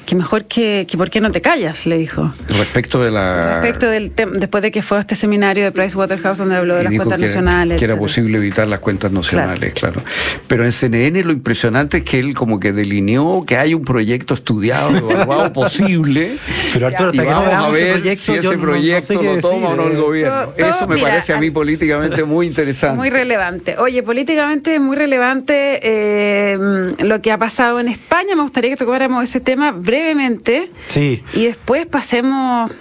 que 0.05 0.15
mejor 0.15 0.45
que, 0.45 0.85
que 0.87 0.97
por 0.97 1.09
qué 1.09 1.21
no 1.21 1.31
te 1.31 1.41
callas, 1.41 1.85
le 1.87 1.97
dijo. 1.97 2.33
Respecto 2.47 3.01
de 3.01 3.11
la... 3.11 3.61
Respecto 3.61 3.87
del 3.87 4.11
después 4.33 4.61
de 4.61 4.71
que 4.71 4.81
fue 4.81 4.97
a 4.97 4.99
este 4.99 5.15
seminario 5.15 5.63
de 5.63 5.71
Pricewaterhouse 5.71 6.37
donde 6.37 6.55
habló 6.55 6.75
de 6.75 6.83
las 6.83 6.93
cuentas 6.93 7.19
nacionales. 7.19 7.79
que 7.79 7.85
era 7.85 7.97
posible 7.97 8.37
evitar 8.37 8.67
las 8.67 8.79
cuentas 8.79 9.11
nacionales, 9.11 9.73
claro. 9.73 10.01
claro. 10.01 10.09
Pero 10.47 10.65
en 10.65 10.71
CNN 10.71 11.23
lo 11.23 11.31
impresionante 11.31 11.97
es 11.97 12.03
que 12.03 12.10
que 12.11 12.19
él 12.19 12.33
como 12.33 12.59
que 12.59 12.73
delineó 12.73 13.45
que 13.47 13.55
hay 13.55 13.73
un 13.73 13.85
proyecto 13.85 14.33
estudiado, 14.33 15.09
evaluado 15.09 15.53
posible. 15.53 16.35
Pero 16.73 16.87
Arturo, 16.87 17.11
hasta 17.11 17.23
que 17.23 17.29
no 17.29 17.37
a 17.37 17.69
ver 17.69 18.17
si 18.17 18.33
ese 18.33 18.57
proyecto 18.57 19.23
lo 19.23 19.37
toma 19.37 19.69
o 19.69 19.75
no 19.77 19.87
el 19.87 19.95
gobierno. 19.95 20.51
Eso 20.57 20.87
me 20.87 20.97
parece 20.97 21.31
a 21.31 21.37
mí 21.37 21.49
políticamente 21.51 22.25
muy 22.25 22.47
interesante. 22.51 22.97
Muy 22.97 23.09
relevante. 23.09 23.77
Oye, 23.77 24.03
políticamente 24.03 24.77
muy 24.81 24.97
relevante 24.97 25.79
eh, 25.83 26.57
lo 26.99 27.21
que 27.21 27.31
ha 27.31 27.37
pasado 27.37 27.79
en 27.79 27.87
España. 27.87 28.35
Me 28.35 28.41
gustaría 28.41 28.71
que 28.71 28.75
tocáramos 28.75 29.23
ese 29.23 29.39
tema 29.39 29.71
brevemente. 29.71 30.69
Sí. 30.89 31.23
Y 31.33 31.45
después 31.45 31.85
pasemos 31.85 32.71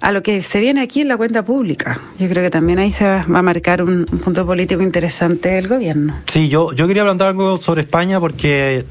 a 0.00 0.12
lo 0.12 0.22
que 0.22 0.42
se 0.42 0.60
viene 0.60 0.80
aquí 0.80 1.00
en 1.00 1.08
la 1.08 1.16
cuenta 1.16 1.44
pública. 1.44 2.00
Yo 2.18 2.28
creo 2.28 2.42
que 2.42 2.50
también 2.50 2.78
ahí 2.78 2.92
se 2.92 3.04
va 3.04 3.22
a 3.22 3.42
marcar 3.42 3.82
un, 3.82 4.04
punto 4.06 4.46
político 4.46 4.82
interesante 4.82 5.48
del 5.50 5.68
gobierno. 5.68 6.14
Sí, 6.26 6.48
yo, 6.48 6.72
yo 6.72 6.86
quería 6.86 7.02
hablar 7.02 7.20
algo 7.28 7.58
sobre 7.58 7.82
España 7.82 8.20
porque 8.20 8.84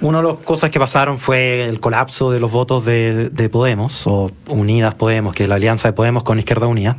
una 0.00 0.22
de 0.22 0.28
las 0.28 0.36
cosas 0.38 0.70
que 0.70 0.80
pasaron 0.80 1.18
fue 1.18 1.68
el 1.68 1.80
colapso 1.80 2.30
de 2.30 2.40
los 2.40 2.50
votos 2.50 2.84
de, 2.84 3.48
Podemos, 3.52 4.06
o 4.06 4.30
Unidas 4.48 4.94
Podemos, 4.94 5.34
que 5.34 5.42
es 5.42 5.48
la 5.48 5.56
alianza 5.56 5.88
de 5.88 5.92
Podemos 5.92 6.22
con 6.22 6.38
Izquierda 6.38 6.66
Unida. 6.66 6.96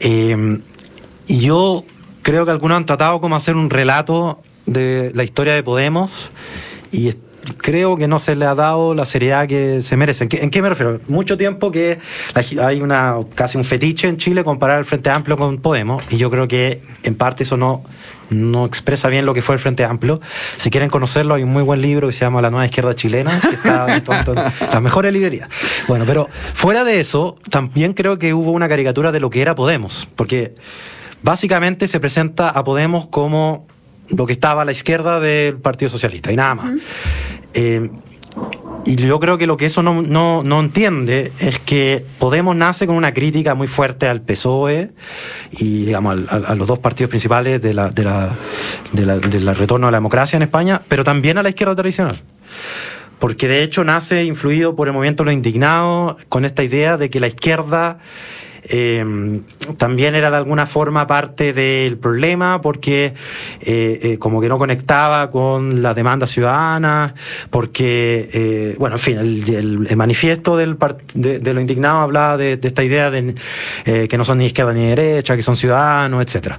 Eh, 0.00 0.60
y 1.26 1.40
yo 1.40 1.84
creo 2.22 2.44
que 2.44 2.52
algunos 2.52 2.76
han 2.76 2.86
tratado 2.86 3.20
como 3.20 3.34
hacer 3.34 3.56
un 3.56 3.70
relato 3.70 4.42
de 4.66 5.10
la 5.14 5.24
historia 5.24 5.54
de 5.54 5.62
Podemos 5.62 6.30
y 6.92 7.08
creo 7.58 7.96
que 7.96 8.08
no 8.08 8.18
se 8.18 8.36
le 8.36 8.44
ha 8.44 8.54
dado 8.54 8.94
la 8.94 9.04
seriedad 9.04 9.46
que 9.46 9.80
se 9.80 9.96
merece. 9.96 10.28
¿En 10.30 10.50
qué, 10.50 10.62
me 10.62 10.68
refiero? 10.68 11.00
Mucho 11.08 11.36
tiempo 11.36 11.70
que 11.70 11.98
hay 12.34 12.80
una 12.80 13.16
casi 13.34 13.58
un 13.58 13.64
fetiche 13.64 14.08
en 14.08 14.16
Chile 14.16 14.44
comparar 14.44 14.78
el 14.78 14.84
Frente 14.84 15.10
Amplio 15.10 15.36
con 15.36 15.58
Podemos 15.58 16.04
y 16.10 16.16
yo 16.16 16.30
creo 16.30 16.48
que 16.48 16.82
en 17.02 17.14
parte 17.14 17.44
eso 17.44 17.56
no 17.56 17.84
no 18.30 18.66
expresa 18.66 19.08
bien 19.08 19.24
lo 19.24 19.34
que 19.34 19.42
fue 19.42 19.54
el 19.54 19.60
Frente 19.60 19.84
Amplio. 19.84 20.20
Si 20.56 20.70
quieren 20.70 20.90
conocerlo, 20.90 21.34
hay 21.34 21.42
un 21.42 21.50
muy 21.50 21.62
buen 21.62 21.80
libro 21.80 22.08
que 22.08 22.12
se 22.12 22.24
llama 22.24 22.42
La 22.42 22.50
Nueva 22.50 22.66
Izquierda 22.66 22.94
Chilena, 22.94 23.40
que 23.40 23.54
está 23.54 23.96
en 23.96 24.04
las 24.34 24.82
mejores 24.82 25.12
librerías. 25.12 25.48
Bueno, 25.86 26.04
pero 26.06 26.28
fuera 26.54 26.84
de 26.84 27.00
eso, 27.00 27.36
también 27.50 27.92
creo 27.92 28.18
que 28.18 28.34
hubo 28.34 28.50
una 28.50 28.68
caricatura 28.68 29.12
de 29.12 29.20
lo 29.20 29.30
que 29.30 29.42
era 29.42 29.54
Podemos, 29.54 30.08
porque 30.16 30.54
básicamente 31.22 31.88
se 31.88 32.00
presenta 32.00 32.48
a 32.48 32.64
Podemos 32.64 33.06
como 33.06 33.66
lo 34.10 34.26
que 34.26 34.32
estaba 34.32 34.62
a 34.62 34.64
la 34.64 34.72
izquierda 34.72 35.20
del 35.20 35.56
Partido 35.56 35.88
Socialista 35.88 36.32
y 36.32 36.36
nada 36.36 36.54
más. 36.54 36.80
Eh, 37.54 37.90
y 38.84 38.94
yo 38.94 39.18
creo 39.18 39.36
que 39.36 39.48
lo 39.48 39.56
que 39.56 39.66
eso 39.66 39.82
no, 39.82 40.02
no, 40.02 40.44
no, 40.44 40.60
entiende 40.60 41.32
es 41.40 41.58
que 41.58 42.04
Podemos 42.18 42.54
nace 42.54 42.86
con 42.86 42.94
una 42.94 43.12
crítica 43.12 43.54
muy 43.54 43.66
fuerte 43.66 44.08
al 44.08 44.20
PSOE 44.20 44.92
y 45.50 45.86
digamos 45.86 46.18
a, 46.30 46.54
los 46.54 46.68
dos 46.68 46.78
partidos 46.78 47.10
principales 47.10 47.60
de 47.60 47.74
la, 47.74 47.90
de 47.90 48.04
la, 48.04 48.36
de 48.92 49.06
la, 49.06 49.18
del 49.18 49.56
retorno 49.56 49.88
a 49.88 49.90
la 49.90 49.96
democracia 49.96 50.36
en 50.36 50.42
España, 50.42 50.82
pero 50.88 51.02
también 51.02 51.36
a 51.38 51.42
la 51.42 51.48
izquierda 51.48 51.74
tradicional 51.74 52.22
porque 53.18 53.48
de 53.48 53.62
hecho 53.62 53.82
nace 53.82 54.24
influido 54.24 54.76
por 54.76 54.88
el 54.88 54.94
movimiento 54.94 55.24
los 55.24 55.34
indignados 55.34 56.24
con 56.28 56.44
esta 56.44 56.62
idea 56.62 56.96
de 56.96 57.10
que 57.10 57.18
la 57.18 57.28
izquierda 57.28 57.98
eh, 58.68 59.40
también 59.78 60.14
era 60.14 60.30
de 60.30 60.36
alguna 60.36 60.66
forma 60.66 61.06
parte 61.06 61.52
del 61.52 61.98
problema 61.98 62.60
porque 62.60 63.14
eh, 63.60 64.00
eh, 64.02 64.18
como 64.18 64.40
que 64.40 64.48
no 64.48 64.58
conectaba 64.58 65.30
con 65.30 65.82
la 65.82 65.94
demanda 65.94 66.26
ciudadana, 66.26 67.14
porque, 67.50 68.28
eh, 68.32 68.76
bueno, 68.78 68.96
en 68.96 69.00
fin, 69.00 69.18
el, 69.18 69.96
manifiesto 69.96 70.56
del 70.56 70.76
de, 71.14 71.54
lo 71.54 71.60
indignado 71.60 72.00
hablaba 72.00 72.36
de, 72.36 72.58
esta 72.62 72.84
idea 72.84 73.10
de 73.10 73.34
que 73.84 74.18
no 74.18 74.24
son 74.24 74.38
ni 74.38 74.46
izquierda 74.46 74.72
ni 74.72 74.86
derecha, 74.86 75.36
que 75.36 75.42
son 75.42 75.56
ciudadanos, 75.56 76.22
etcétera. 76.22 76.58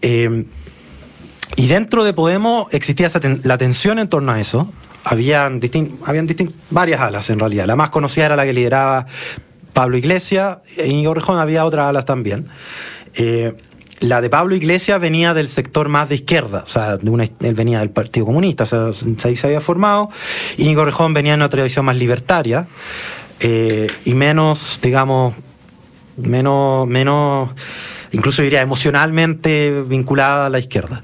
y 0.00 1.66
dentro 1.66 2.04
de 2.04 2.12
Podemos 2.12 2.72
existía 2.72 3.08
la 3.42 3.58
tensión 3.58 3.98
en 3.98 4.08
torno 4.08 4.32
a 4.32 4.40
eso, 4.40 4.72
habían, 5.04 5.60
habían 6.04 6.28
varias 6.70 7.00
alas 7.00 7.30
en 7.30 7.38
realidad. 7.38 7.66
La 7.66 7.76
más 7.76 7.90
conocida 7.90 8.26
era 8.26 8.36
la 8.36 8.44
que 8.44 8.52
lideraba 8.52 9.06
Pablo 9.74 9.98
Iglesias, 9.98 10.58
en 10.78 10.92
Íñigo 10.92 11.14
había 11.32 11.66
otras 11.66 11.86
alas 11.86 12.06
también. 12.06 12.48
Eh, 13.14 13.52
la 14.00 14.20
de 14.20 14.30
Pablo 14.30 14.54
Iglesias 14.54 15.00
venía 15.00 15.34
del 15.34 15.48
sector 15.48 15.88
más 15.88 16.08
de 16.08 16.14
izquierda, 16.16 16.62
o 16.64 16.68
sea, 16.68 16.98
él 17.02 17.54
venía 17.54 17.80
del 17.80 17.90
Partido 17.90 18.26
Comunista, 18.26 18.64
o 18.64 18.66
sea, 18.66 18.90
ahí 19.24 19.36
se 19.36 19.46
había 19.46 19.60
formado. 19.60 20.10
Íñigo 20.56 20.84
Rejón 20.84 21.12
venía 21.14 21.34
en 21.34 21.40
una 21.40 21.48
tradición 21.48 21.84
más 21.84 21.96
libertaria 21.96 22.66
eh, 23.40 23.88
y 24.04 24.14
menos, 24.14 24.80
digamos, 24.82 25.34
menos, 26.16 26.86
menos, 26.86 27.50
incluso 28.12 28.42
diría 28.42 28.60
emocionalmente 28.62 29.84
vinculada 29.86 30.46
a 30.46 30.48
la 30.50 30.58
izquierda. 30.58 31.02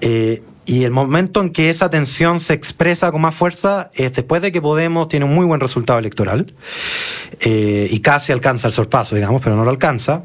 Eh, 0.00 0.42
y 0.70 0.84
el 0.84 0.92
momento 0.92 1.40
en 1.40 1.50
que 1.50 1.68
esa 1.68 1.90
tensión 1.90 2.38
se 2.38 2.54
expresa 2.54 3.10
con 3.10 3.20
más 3.20 3.34
fuerza 3.34 3.90
es 3.92 4.12
después 4.12 4.40
de 4.40 4.52
que 4.52 4.62
Podemos 4.62 5.08
tiene 5.08 5.24
un 5.24 5.34
muy 5.34 5.44
buen 5.44 5.58
resultado 5.58 5.98
electoral 5.98 6.54
eh, 7.40 7.88
y 7.90 7.98
casi 7.98 8.30
alcanza 8.30 8.68
el 8.68 8.72
sorpaso, 8.72 9.16
digamos, 9.16 9.42
pero 9.42 9.56
no 9.56 9.64
lo 9.64 9.70
alcanza. 9.70 10.22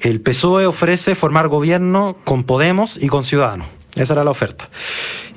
El 0.00 0.20
PSOE 0.20 0.66
ofrece 0.66 1.16
formar 1.16 1.48
gobierno 1.48 2.16
con 2.22 2.44
Podemos 2.44 2.96
y 3.02 3.08
con 3.08 3.24
Ciudadanos. 3.24 3.66
Esa 3.96 4.12
era 4.12 4.22
la 4.22 4.30
oferta. 4.30 4.70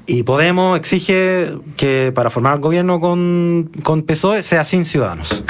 Y 0.09 0.23
Podemos 0.23 0.75
exige 0.75 1.51
que 1.77 2.11
para 2.15 2.31
formar 2.31 2.59
gobierno 2.59 2.99
con, 2.99 3.69
con 3.83 4.01
PSOE 4.01 4.41
sea 4.41 4.63
sin 4.63 4.83
ciudadanos. 4.83 5.43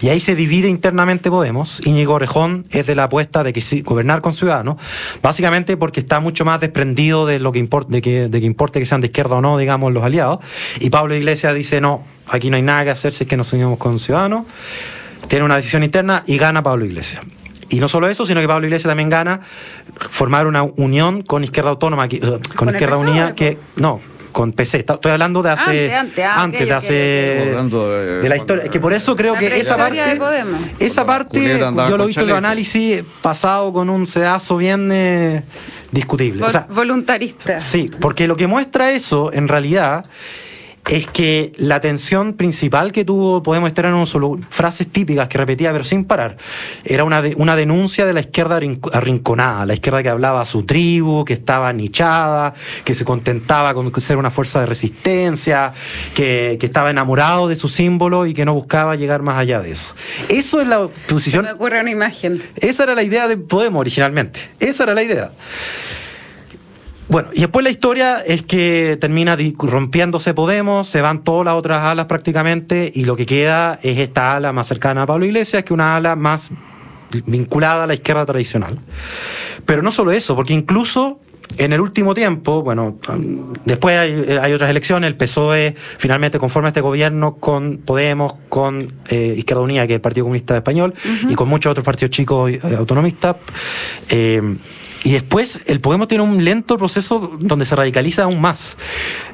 Y 0.00 0.08
ahí 0.08 0.20
se 0.20 0.36
divide 0.36 0.68
internamente 0.68 1.32
Podemos. 1.32 1.84
Íñigo 1.84 2.14
Orejón 2.14 2.64
es 2.70 2.86
de 2.86 2.94
la 2.94 3.04
apuesta 3.04 3.42
de 3.42 3.52
que 3.52 3.60
gobernar 3.82 4.20
con 4.20 4.32
ciudadanos, 4.32 4.76
básicamente 5.20 5.76
porque 5.76 5.98
está 5.98 6.20
mucho 6.20 6.44
más 6.44 6.60
desprendido 6.60 7.26
de 7.26 7.40
lo 7.40 7.50
que 7.50 7.58
importa, 7.58 7.90
de 7.90 8.02
que, 8.02 8.28
de 8.28 8.40
que 8.40 8.46
importe 8.46 8.78
que 8.78 8.86
sean 8.86 9.00
de 9.00 9.08
izquierda 9.08 9.34
o 9.34 9.40
no, 9.40 9.58
digamos, 9.58 9.92
los 9.92 10.04
aliados. 10.04 10.38
Y 10.78 10.90
Pablo 10.90 11.16
Iglesias 11.16 11.52
dice, 11.52 11.80
no, 11.80 12.04
aquí 12.28 12.50
no 12.50 12.56
hay 12.56 12.62
nada 12.62 12.84
que 12.84 12.90
hacer 12.90 13.12
si 13.12 13.24
es 13.24 13.28
que 13.28 13.36
nos 13.36 13.52
unimos 13.52 13.78
con 13.78 13.98
ciudadanos. 13.98 14.46
Tiene 15.26 15.44
una 15.44 15.56
decisión 15.56 15.82
interna 15.82 16.22
y 16.24 16.38
gana 16.38 16.62
Pablo 16.62 16.84
Iglesias. 16.84 17.24
Y 17.68 17.80
no 17.80 17.88
solo 17.88 18.08
eso, 18.08 18.26
sino 18.26 18.40
que 18.40 18.48
Pablo 18.48 18.66
Iglesias 18.66 18.88
también 18.88 19.08
gana 19.08 19.40
formar 20.10 20.46
una 20.46 20.62
unión 20.62 21.22
con 21.22 21.44
Izquierda 21.44 21.70
Autónoma, 21.70 22.08
con, 22.56 22.68
Izquierda 22.68 22.98
Unida, 22.98 23.34
que 23.34 23.58
no, 23.76 24.00
con 24.34 24.52
PC. 24.52 24.80
Estoy 24.80 25.12
hablando 25.12 25.42
de 25.42 25.50
hace. 25.50 25.94
Antes, 25.94 26.24
antes, 26.24 26.60
ah, 26.60 26.64
de 26.64 26.72
hace. 26.72 26.92
de, 26.94 28.28
la 28.28 28.36
historia. 28.36 28.68
Que 28.68 28.80
por 28.80 28.92
eso 28.92 29.16
creo 29.16 29.36
que 29.36 29.58
esa 29.58 29.76
parte. 29.76 30.00
Esa 30.78 31.06
parte, 31.06 31.58
yo 31.58 31.96
lo 31.96 32.04
he 32.04 32.06
visto 32.08 32.22
en 32.22 32.28
los 32.28 32.38
análisis 32.38 33.02
pasado 33.22 33.72
con 33.72 33.88
un 33.88 34.06
sedazo 34.06 34.58
bien 34.58 34.90
eh, 34.92 35.42
discutible. 35.90 36.44
voluntarista. 36.68 37.60
Sí, 37.60 37.90
porque 38.00 38.26
lo 38.26 38.36
que 38.36 38.46
muestra 38.46 38.92
eso, 38.92 39.32
en 39.32 39.48
realidad 39.48 40.04
es 40.88 41.06
que 41.06 41.52
la 41.56 41.80
tensión 41.80 42.34
principal 42.34 42.92
que 42.92 43.04
tuvo 43.04 43.42
Podemos 43.42 43.68
estar 43.68 43.86
en 43.86 44.06
solo 44.06 44.38
frases 44.50 44.88
típicas 44.88 45.28
que 45.28 45.38
repetía 45.38 45.72
pero 45.72 45.84
sin 45.84 46.04
parar. 46.04 46.36
Era 46.84 47.04
una, 47.04 47.22
una 47.36 47.56
denuncia 47.56 48.06
de 48.06 48.12
la 48.12 48.20
izquierda 48.20 48.60
arrinconada, 48.92 49.66
la 49.66 49.74
izquierda 49.74 50.02
que 50.02 50.08
hablaba 50.08 50.40
a 50.40 50.44
su 50.44 50.64
tribu, 50.64 51.24
que 51.24 51.32
estaba 51.32 51.72
nichada, 51.72 52.54
que 52.84 52.94
se 52.94 53.04
contentaba 53.04 53.74
con 53.74 53.92
ser 54.00 54.16
una 54.16 54.30
fuerza 54.30 54.60
de 54.60 54.66
resistencia, 54.66 55.72
que, 56.14 56.56
que 56.60 56.66
estaba 56.66 56.90
enamorado 56.90 57.48
de 57.48 57.56
su 57.56 57.68
símbolo 57.68 58.26
y 58.26 58.34
que 58.34 58.44
no 58.44 58.54
buscaba 58.54 58.96
llegar 58.96 59.22
más 59.22 59.38
allá 59.38 59.60
de 59.60 59.72
eso. 59.72 59.94
Eso 60.28 60.60
es 60.60 60.68
la 60.68 60.88
posición. 61.08 61.44
Me 61.44 61.52
ocurre 61.52 61.80
una 61.80 61.90
imagen. 61.90 62.42
Esa 62.56 62.84
era 62.84 62.94
la 62.94 63.02
idea 63.02 63.28
de 63.28 63.36
Podemos 63.36 63.80
originalmente. 63.80 64.40
Esa 64.60 64.84
era 64.84 64.94
la 64.94 65.02
idea. 65.02 65.30
Bueno, 67.08 67.28
y 67.34 67.40
después 67.40 67.62
la 67.62 67.70
historia 67.70 68.18
es 68.20 68.42
que 68.42 68.96
termina 69.00 69.36
rompiéndose 69.58 70.32
Podemos, 70.32 70.88
se 70.88 71.02
van 71.02 71.22
todas 71.22 71.44
las 71.44 71.54
otras 71.54 71.84
alas 71.84 72.06
prácticamente, 72.06 72.90
y 72.94 73.04
lo 73.04 73.14
que 73.14 73.26
queda 73.26 73.78
es 73.82 73.98
esta 73.98 74.36
ala 74.36 74.52
más 74.52 74.66
cercana 74.66 75.02
a 75.02 75.06
Pablo 75.06 75.26
Iglesias, 75.26 75.64
que 75.64 75.74
una 75.74 75.96
ala 75.96 76.16
más 76.16 76.52
vinculada 77.26 77.84
a 77.84 77.86
la 77.86 77.94
izquierda 77.94 78.24
tradicional. 78.24 78.78
Pero 79.66 79.82
no 79.82 79.90
solo 79.90 80.12
eso, 80.12 80.34
porque 80.34 80.54
incluso 80.54 81.20
en 81.58 81.72
el 81.72 81.80
último 81.80 82.14
tiempo, 82.14 82.62
bueno, 82.62 82.98
después 83.64 83.98
hay, 83.98 84.52
otras 84.52 84.70
elecciones, 84.70 85.08
el 85.08 85.16
PSOE 85.16 85.74
finalmente 85.76 86.38
conforma 86.38 86.68
este 86.68 86.80
gobierno 86.80 87.36
con 87.36 87.78
Podemos, 87.84 88.34
con 88.48 88.92
eh, 89.10 89.34
Izquierda 89.36 89.62
Unida, 89.62 89.86
que 89.86 89.92
es 89.92 89.96
el 89.96 90.00
Partido 90.00 90.24
Comunista 90.24 90.56
Español, 90.56 90.94
y 91.28 91.34
con 91.34 91.48
muchos 91.48 91.70
otros 91.70 91.84
partidos 91.84 92.10
chicos 92.10 92.50
eh, 92.50 92.60
autonomistas. 92.76 93.36
Eh, 94.08 94.56
y 95.04 95.12
después 95.12 95.60
el 95.66 95.80
Podemos 95.84 96.08
tiene 96.08 96.24
un 96.24 96.42
lento 96.44 96.78
proceso 96.78 97.36
donde 97.38 97.66
se 97.66 97.76
radicaliza 97.76 98.24
aún 98.24 98.40
más. 98.40 98.78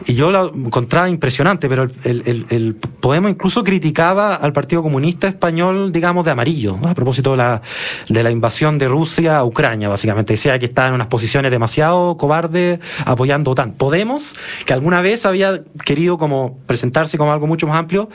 Y 0.08 0.14
yo 0.14 0.32
lo 0.32 0.52
encontraba 0.52 1.08
impresionante, 1.08 1.68
pero 1.68 1.84
el, 2.02 2.44
el, 2.50 2.74
Podemos 2.74 3.30
incluso 3.30 3.62
criticaba 3.62 4.34
al 4.34 4.52
Partido 4.52 4.82
Comunista 4.82 5.28
Español, 5.28 5.92
digamos, 5.92 6.24
de 6.24 6.32
amarillo, 6.32 6.76
a 6.84 6.92
propósito 6.94 7.30
de 7.30 7.36
la, 7.36 7.62
de 8.08 8.22
la 8.22 8.32
invasión 8.32 8.78
de 8.78 8.88
Rusia 8.88 9.38
a 9.38 9.44
Ucrania, 9.44 9.88
básicamente. 9.88 10.32
Decía 10.32 10.58
que 10.58 10.66
estaba 10.66 10.88
en 10.88 10.94
unas 10.94 11.06
posiciones 11.06 11.52
demasiado 11.52 12.16
cobardes 12.16 12.80
apoyando 13.04 13.52
OTAN. 13.52 13.72
Podemos, 13.72 14.34
que 14.66 14.72
alguna 14.72 15.00
vez 15.00 15.24
había 15.24 15.62
querido 15.84 16.18
como 16.18 16.58
presentarse 16.66 17.16
como 17.16 17.32
algo 17.32 17.46
mucho 17.46 17.68
más 17.68 17.76
amplio, 17.76 18.08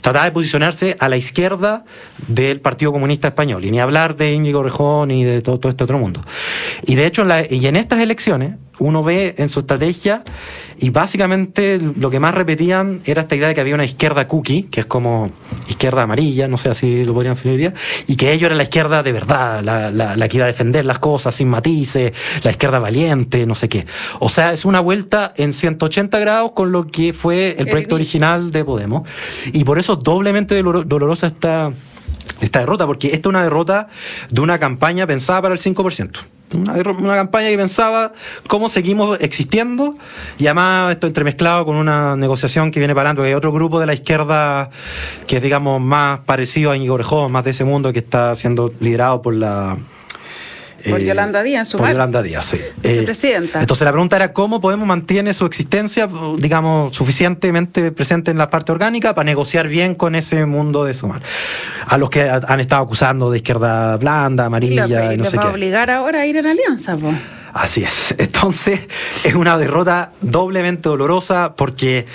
trataba 0.00 0.26
de 0.26 0.30
posicionarse 0.30 0.96
a 1.00 1.08
la 1.08 1.16
izquierda 1.16 1.84
del 2.28 2.60
Partido 2.60 2.92
Comunista 2.92 3.26
Español, 3.26 3.64
y 3.64 3.72
ni 3.72 3.80
hablar 3.80 4.16
de 4.16 4.32
Íñigo 4.32 4.62
Rejón 4.62 5.10
y 5.10 5.24
de 5.24 5.42
todo, 5.42 5.58
todo 5.58 5.70
este 5.70 5.82
otro 5.82 5.98
mundo. 5.98 6.22
Y 6.86 6.99
de 7.00 7.06
hecho, 7.06 7.22
en 7.22 7.28
la, 7.28 7.46
y 7.50 7.66
en 7.66 7.76
estas 7.76 8.00
elecciones, 8.00 8.56
uno 8.78 9.02
ve 9.02 9.34
en 9.38 9.48
su 9.48 9.60
estrategia, 9.60 10.22
y 10.78 10.90
básicamente 10.90 11.80
lo 11.96 12.10
que 12.10 12.20
más 12.20 12.34
repetían 12.34 13.00
era 13.06 13.22
esta 13.22 13.34
idea 13.34 13.48
de 13.48 13.54
que 13.54 13.62
había 13.62 13.74
una 13.74 13.86
izquierda 13.86 14.28
cookie, 14.28 14.64
que 14.64 14.80
es 14.80 14.86
como 14.86 15.30
izquierda 15.66 16.02
amarilla, 16.02 16.46
no 16.46 16.58
sé 16.58 16.68
así 16.68 17.06
lo 17.06 17.14
podrían 17.14 17.36
definir 17.36 17.54
hoy 17.54 17.58
día, 17.58 17.74
y 18.06 18.16
que 18.16 18.32
ellos 18.32 18.48
eran 18.48 18.58
la 18.58 18.64
izquierda 18.64 19.02
de 19.02 19.12
verdad, 19.12 19.62
la, 19.62 19.90
la, 19.90 20.28
que 20.28 20.36
iba 20.36 20.44
a 20.44 20.48
defender 20.48 20.84
las 20.84 20.98
cosas 20.98 21.34
sin 21.34 21.48
matices, 21.48 22.12
la 22.42 22.50
izquierda 22.50 22.78
valiente, 22.78 23.46
no 23.46 23.54
sé 23.54 23.70
qué. 23.70 23.86
O 24.18 24.28
sea, 24.28 24.52
es 24.52 24.66
una 24.66 24.80
vuelta 24.80 25.32
en 25.38 25.54
180 25.54 26.18
grados 26.18 26.52
con 26.52 26.70
lo 26.70 26.86
que 26.86 27.14
fue 27.14 27.56
el, 27.58 27.66
proyecto 27.66 27.94
original 27.94 28.52
de 28.52 28.62
Podemos, 28.62 29.08
y 29.54 29.64
por 29.64 29.78
eso 29.78 29.96
doblemente 29.96 30.62
dolorosa 30.62 31.28
esta, 31.28 31.72
esta 32.42 32.58
derrota, 32.58 32.86
porque 32.86 33.06
esta 33.06 33.30
es 33.30 33.30
una 33.30 33.42
derrota 33.42 33.88
de 34.28 34.42
una 34.42 34.58
campaña 34.58 35.06
pensada 35.06 35.40
para 35.40 35.54
el 35.54 35.60
5% 35.60 36.39
una, 36.54 37.14
campaña 37.14 37.48
que 37.48 37.56
pensaba 37.56 38.12
cómo 38.46 38.68
seguimos 38.68 39.20
existiendo 39.20 39.96
y 40.38 40.46
además 40.46 40.92
esto 40.92 41.06
entremezclado 41.06 41.64
con 41.64 41.76
una 41.76 42.16
negociación 42.16 42.70
que 42.70 42.80
viene 42.80 42.94
para 42.94 43.10
adelante, 43.10 43.28
hay 43.28 43.34
otro 43.34 43.52
grupo 43.52 43.80
de 43.80 43.86
la 43.86 43.94
izquierda 43.94 44.70
que 45.26 45.36
es 45.36 45.42
digamos 45.42 45.80
más 45.80 46.20
parecido 46.20 46.72
a 46.72 46.76
Orejón, 46.76 47.30
más 47.32 47.44
de 47.44 47.50
ese 47.50 47.64
mundo 47.64 47.92
que 47.92 48.00
está 48.00 48.34
siendo 48.34 48.72
liderado 48.80 49.22
por 49.22 49.34
la 49.34 49.76
por 50.88 51.00
eh, 51.00 51.04
Yolanda 51.04 51.42
Díaz, 51.42 51.68
su 51.68 51.78
Por 51.78 51.88
Yolanda 51.88 52.22
Díaz, 52.22 52.46
sí. 52.46 52.58
Eh, 52.82 53.02
presidenta. 53.04 53.60
Entonces 53.60 53.84
la 53.84 53.92
pregunta 53.92 54.16
era 54.16 54.32
cómo 54.32 54.60
podemos 54.60 54.86
mantener 54.86 55.34
su 55.34 55.46
existencia, 55.46 56.08
digamos, 56.38 56.94
suficientemente 56.94 57.92
presente 57.92 58.30
en 58.30 58.38
la 58.38 58.50
parte 58.50 58.72
orgánica 58.72 59.14
para 59.14 59.24
negociar 59.24 59.68
bien 59.68 59.94
con 59.94 60.14
ese 60.14 60.46
mundo 60.46 60.84
de 60.84 60.94
Sumar. 60.94 61.22
A 61.86 61.98
los 61.98 62.10
que 62.10 62.28
han 62.28 62.60
estado 62.60 62.82
acusando 62.82 63.30
de 63.30 63.38
izquierda 63.38 63.96
blanda, 63.96 64.46
amarilla, 64.46 65.12
y, 65.12 65.16
no 65.16 65.24
sé 65.24 65.36
va 65.36 65.44
a 65.44 65.50
obligar 65.50 65.90
ahora 65.90 66.20
a 66.20 66.26
ir 66.26 66.36
en 66.36 66.46
alianza, 66.46 66.96
pues. 66.96 67.16
Así 67.52 67.82
es. 67.82 68.14
Entonces, 68.18 68.80
es 69.24 69.34
una 69.34 69.58
derrota 69.58 70.12
doblemente 70.20 70.88
dolorosa 70.88 71.54
porque 71.56 72.06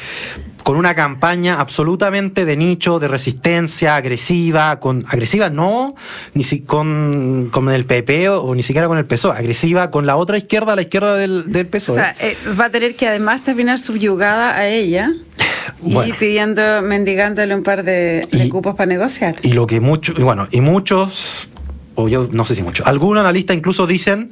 con 0.66 0.78
una 0.78 0.96
campaña 0.96 1.60
absolutamente 1.60 2.44
de 2.44 2.58
nicho, 2.58 2.98
de 2.98 3.08
resistencia, 3.08 3.96
agresiva, 3.96 4.80
con 4.80 5.06
agresiva 5.08 5.52
no 5.52 5.94
ni 6.34 6.42
si, 6.42 6.62
con, 6.62 7.50
con 7.52 7.70
el 7.70 7.86
PP 7.86 8.30
o, 8.30 8.56
ni 8.56 8.64
siquiera 8.64 8.88
con 8.88 8.98
el 8.98 9.06
PSOE, 9.06 9.38
agresiva 9.38 9.92
con 9.92 10.08
la 10.08 10.16
otra 10.16 10.40
izquierda, 10.40 10.76
la 10.76 10.82
izquierda 10.82 11.18
del, 11.18 11.52
del 11.52 11.68
PSOE. 11.68 11.94
O 11.94 11.96
sea, 11.96 12.16
eh, 12.20 12.36
va 12.60 12.66
a 12.66 12.70
tener 12.72 12.96
que 12.96 13.08
además 13.08 13.44
terminar 13.44 13.78
subyugada 13.78 14.58
a 14.58 14.68
ella. 14.68 15.12
y 15.84 16.14
pidiendo, 16.14 16.82
mendigándole 16.82 17.54
un 17.54 17.62
par 17.62 17.84
de, 17.84 18.28
cupos 18.50 18.74
para 18.74 18.88
negociar. 18.88 19.36
Y 19.44 19.54
lo 19.54 19.68
que 19.68 19.80
muchos, 19.80 20.20
bueno, 20.20 20.48
y 20.50 20.62
muchos 20.62 21.48
o 21.94 22.08
yo 22.08 22.28
no 22.32 22.44
sé 22.44 22.56
si 22.56 22.64
muchos, 22.64 22.88
algunos 22.88 23.22
analistas 23.22 23.56
incluso 23.56 23.86
dicen 23.86 24.32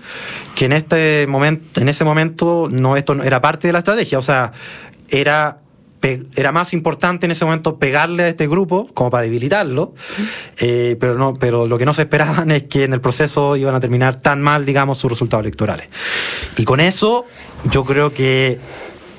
que 0.56 0.66
en 0.66 0.72
este 0.72 1.28
momento, 1.28 1.80
en 1.80 1.90
ese 1.90 2.04
momento 2.04 2.70
no 2.72 2.98
esto 2.98 3.22
era 3.22 3.40
parte 3.40 3.68
de 3.68 3.74
la 3.74 3.80
estrategia, 3.80 4.18
o 4.18 4.24
sea, 4.24 4.52
era 5.10 5.60
era 6.36 6.52
más 6.52 6.74
importante 6.74 7.26
en 7.26 7.32
ese 7.32 7.46
momento 7.46 7.78
pegarle 7.78 8.24
a 8.24 8.28
este 8.28 8.48
grupo 8.48 8.88
como 8.94 9.10
para 9.10 9.24
debilitarlo, 9.24 9.94
eh, 10.58 10.98
pero 11.00 11.16
no, 11.16 11.36
pero 11.36 11.68
lo 11.68 11.78
que 11.78 11.86
no 11.86 11.94
se 11.94 12.04
esperaban 12.04 12.52
es 12.52 12.64
que 12.64 12.84
en 12.84 12.94
el 12.94 13.02
proceso 13.02 13.56
iban 13.56 13.76
a 13.76 13.80
terminar 13.80 14.18
tan 14.18 14.42
mal, 14.42 14.66
digamos, 14.66 14.98
sus 14.98 15.10
resultados 15.10 15.44
electorales. 15.44 15.88
Y 16.58 16.66
con 16.66 16.80
eso, 16.80 17.26
yo 17.72 17.84
creo 17.84 18.14
que 18.14 18.60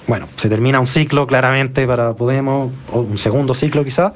bueno, 0.07 0.29
se 0.37 0.49
termina 0.49 0.81
un 0.81 0.87
ciclo 0.87 1.27
claramente 1.27 1.87
para 1.87 2.15
Podemos, 2.15 2.71
o 2.93 3.01
un 3.01 3.17
segundo 3.17 3.55
ciclo 3.55 3.85
quizá, 3.85 4.13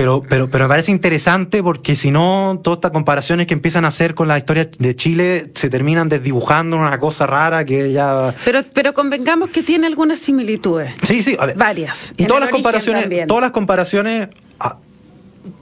pero, 0.00 0.22
pero, 0.26 0.48
pero 0.48 0.64
me 0.64 0.68
parece 0.70 0.92
interesante 0.92 1.62
porque 1.62 1.94
si 1.94 2.10
no, 2.10 2.58
todas 2.64 2.78
estas 2.78 2.90
comparaciones 2.90 3.46
que 3.46 3.52
empiezan 3.52 3.84
a 3.84 3.88
hacer 3.88 4.14
con 4.14 4.28
la 4.28 4.38
historia 4.38 4.66
de 4.78 4.96
Chile 4.96 5.50
se 5.54 5.68
terminan 5.68 6.08
desdibujando 6.08 6.78
una 6.78 6.96
cosa 6.98 7.26
rara 7.26 7.66
que 7.66 7.92
ya. 7.92 8.34
Pero, 8.46 8.62
pero 8.72 8.94
convengamos 8.94 9.50
que 9.50 9.62
tiene 9.62 9.86
algunas 9.86 10.18
similitudes. 10.18 10.94
Sí, 11.02 11.22
sí, 11.22 11.36
a 11.38 11.44
ver. 11.44 11.58
Varias. 11.58 12.14
Y 12.16 12.24
todas 12.24 12.40
las 12.40 12.48
comparaciones, 12.48 13.26
todas 13.26 13.42
las 13.42 13.50
comparaciones 13.50 14.28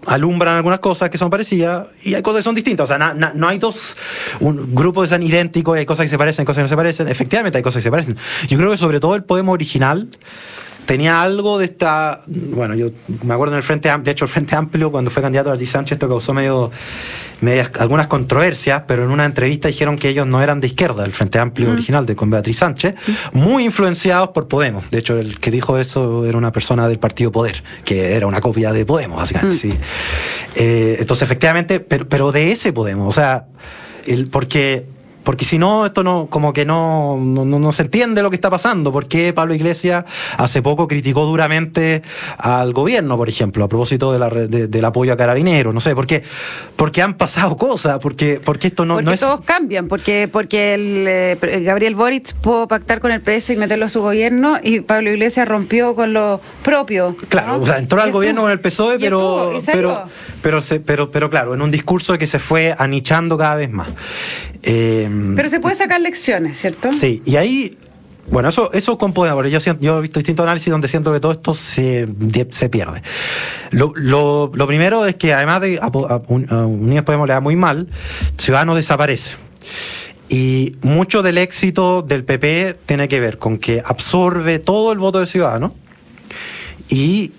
alumbran 0.07 0.55
algunas 0.55 0.79
cosas 0.79 1.11
que 1.11 1.18
son 1.18 1.31
parecidas 1.31 1.88
y 2.05 2.14
hay 2.14 2.22
cosas 2.22 2.38
que 2.38 2.44
son 2.44 2.55
distintas. 2.55 2.85
O 2.85 2.96
sea, 2.96 3.14
no 3.14 3.48
hay 3.48 3.59
dos 3.59 3.96
un, 4.38 4.72
grupos 4.72 5.03
que 5.03 5.09
sean 5.09 5.24
idénticos 5.24 5.77
y 5.77 5.81
hay 5.81 5.87
cosas 5.87 6.05
que 6.05 6.11
se 6.11 6.18
parecen, 6.18 6.44
cosas 6.44 6.59
que 6.59 6.62
no 6.62 6.68
se 6.68 6.77
parecen. 6.77 7.09
Efectivamente 7.09 7.59
hay 7.59 7.64
cosas 7.64 7.81
que 7.81 7.88
se 7.88 7.90
parecen. 7.90 8.16
Yo 8.46 8.57
creo 8.57 8.70
que 8.70 8.77
sobre 8.77 9.01
todo 9.01 9.16
el 9.16 9.24
poema 9.24 9.51
original 9.51 10.09
tenía 10.88 11.20
algo 11.20 11.59
de 11.59 11.66
esta. 11.66 12.22
Bueno, 12.27 12.74
yo 12.74 12.87
me 13.22 13.35
acuerdo 13.35 13.53
en 13.53 13.59
el 13.59 13.62
Frente 13.62 13.90
Amplio, 13.90 14.07
de 14.07 14.12
hecho, 14.12 14.24
el 14.24 14.31
Frente 14.31 14.57
Amplio, 14.57 14.90
cuando 14.90 15.11
fue 15.11 15.22
candidato 15.22 15.51
a 15.51 15.53
Arti 15.53 15.66
Sánchez, 15.66 15.96
esto 15.96 16.09
causó 16.09 16.33
medio, 16.33 16.70
medias, 17.42 17.70
algunas 17.79 18.07
controversias, 18.07 18.85
pero 18.88 19.05
en 19.05 19.11
una 19.11 19.27
entrevista 19.27 19.68
dijeron 19.68 19.98
que 19.98 20.09
ellos 20.09 20.27
no 20.27 20.42
eran 20.42 20.61
de 20.61 20.68
izquierda, 20.68 21.05
el 21.05 21.12
Frente 21.12 21.38
Amplio 21.38 21.68
mm. 21.68 21.72
original 21.72 22.07
de 22.07 22.16
con 22.16 22.31
Beatriz 22.31 22.57
Sánchez, 22.57 22.94
muy 23.33 23.66
influenciados 23.66 24.31
por 24.31 24.48
Podemos. 24.48 24.90
De 24.90 25.01
hecho, 25.01 25.18
el 25.18 25.38
que 25.38 25.51
dijo 25.51 25.77
eso 25.77 26.24
era 26.24 26.38
una 26.38 26.53
persona 26.53 26.88
del 26.88 26.98
Partido 26.98 27.31
Poder, 27.31 27.62
que 27.85 28.14
era 28.14 28.27
una 28.27 28.40
copia 28.40 28.72
de 28.72 28.87
Podemos, 28.87 29.18
básicamente. 29.18 29.57
Mm. 29.57 29.59
Sí. 29.59 29.79
Eh, 30.55 30.96
entonces, 31.01 31.22
efectivamente, 31.22 31.81
pero, 31.81 32.09
pero 32.09 32.33
de 32.33 32.51
ese 32.51 32.72
Podemos, 32.72 33.09
o 33.09 33.12
sea, 33.12 33.44
el, 34.07 34.29
porque 34.29 34.87
porque 35.28 35.44
si 35.44 35.58
no, 35.58 35.84
esto 35.84 36.02
no, 36.02 36.28
como 36.30 36.54
que 36.54 36.64
no, 36.64 37.18
no, 37.20 37.44
no, 37.44 37.70
se 37.72 37.82
entiende 37.82 38.22
lo 38.22 38.30
que 38.30 38.36
está 38.36 38.48
pasando. 38.48 38.90
Porque 38.90 39.34
Pablo 39.34 39.52
Iglesias 39.52 40.06
hace 40.38 40.62
poco 40.62 40.88
criticó 40.88 41.26
duramente 41.26 42.00
al 42.38 42.72
gobierno, 42.72 43.18
por 43.18 43.28
ejemplo, 43.28 43.62
a 43.62 43.68
propósito 43.68 44.10
de 44.10 44.18
la, 44.18 44.30
del 44.30 44.84
apoyo 44.86 45.12
a 45.12 45.18
carabineros? 45.18 45.74
No 45.74 45.80
sé, 45.80 45.94
porque, 45.94 46.22
porque 46.76 47.02
han 47.02 47.12
pasado 47.12 47.58
cosas, 47.58 47.98
porque, 47.98 48.40
porque 48.42 48.68
esto 48.68 48.86
no, 48.86 48.94
porque 48.94 49.04
no 49.04 49.12
es. 49.12 49.20
Todos 49.20 49.42
cambian, 49.42 49.86
porque, 49.86 50.30
porque 50.32 50.72
el, 50.72 51.04
eh, 51.06 51.60
Gabriel 51.62 51.94
Boric 51.94 52.32
pudo 52.36 52.66
pactar 52.66 52.98
con 52.98 53.12
el 53.12 53.20
PS 53.20 53.50
y 53.50 53.56
meterlo 53.56 53.84
a 53.84 53.90
su 53.90 54.00
gobierno 54.00 54.56
y 54.62 54.80
Pablo 54.80 55.10
Iglesias 55.10 55.46
rompió 55.46 55.94
con 55.94 56.14
lo 56.14 56.40
propio. 56.62 57.14
Claro, 57.28 57.60
o 57.60 57.66
sea, 57.66 57.76
entró 57.76 58.00
al 58.00 58.12
gobierno 58.12 58.40
con 58.40 58.50
el 58.50 58.60
PSOE, 58.60 58.98
pero, 58.98 59.52
pero, 59.66 60.08
pero, 60.40 60.60
pero, 60.86 61.10
pero 61.10 61.28
claro, 61.28 61.52
en 61.52 61.60
un 61.60 61.70
discurso 61.70 62.16
que 62.16 62.26
se 62.26 62.38
fue 62.38 62.74
anichando 62.78 63.36
cada 63.36 63.56
vez 63.56 63.70
más. 63.70 63.90
Eh, 64.62 65.17
pero 65.37 65.48
se 65.48 65.61
puede 65.61 65.76
sacar 65.76 66.00
lecciones, 66.00 66.59
¿cierto? 66.59 66.92
Sí, 66.92 67.22
y 67.24 67.37
ahí 67.37 67.76
Bueno, 68.31 68.50
eso, 68.50 68.72
eso 68.72 68.98
con 68.98 69.12
Podemos, 69.12 69.50
yo, 69.50 69.59
yo 69.81 69.98
he 69.98 70.02
visto 70.02 70.18
distintos 70.18 70.44
análisis 70.44 70.70
donde 70.70 70.88
siento 70.88 71.12
que 71.12 71.20
todo 71.20 71.33
esto 71.33 71.54
se, 71.54 72.07
se 72.50 72.68
pierde. 72.68 73.02
Lo, 73.70 73.92
lo, 73.96 74.50
lo, 74.54 74.66
primero 74.66 75.07
es 75.07 75.14
que 75.14 75.33
además 75.33 75.62
de 75.62 75.78
a, 75.81 75.87
a, 75.87 76.66
Unidos 76.66 77.04
Podemos 77.04 77.26
le 77.26 77.35
da 77.35 77.40
muy 77.40 77.57
mal, 77.57 77.88
Ciudadanos 78.37 78.76
desaparece. 78.76 79.37
Y 80.28 80.76
mucho 80.83 81.22
del 81.22 81.38
éxito 81.38 82.02
del 82.02 82.24
PP 82.24 82.76
tiene 82.85 83.09
que 83.09 83.18
ver 83.18 83.38
con 83.38 83.57
que 83.57 83.83
absorbe 83.85 84.59
todo 84.59 84.92
el 84.92 84.98
voto 84.98 85.20
de 85.20 85.26
Ciudadanos 85.26 85.72
y 86.90 87.33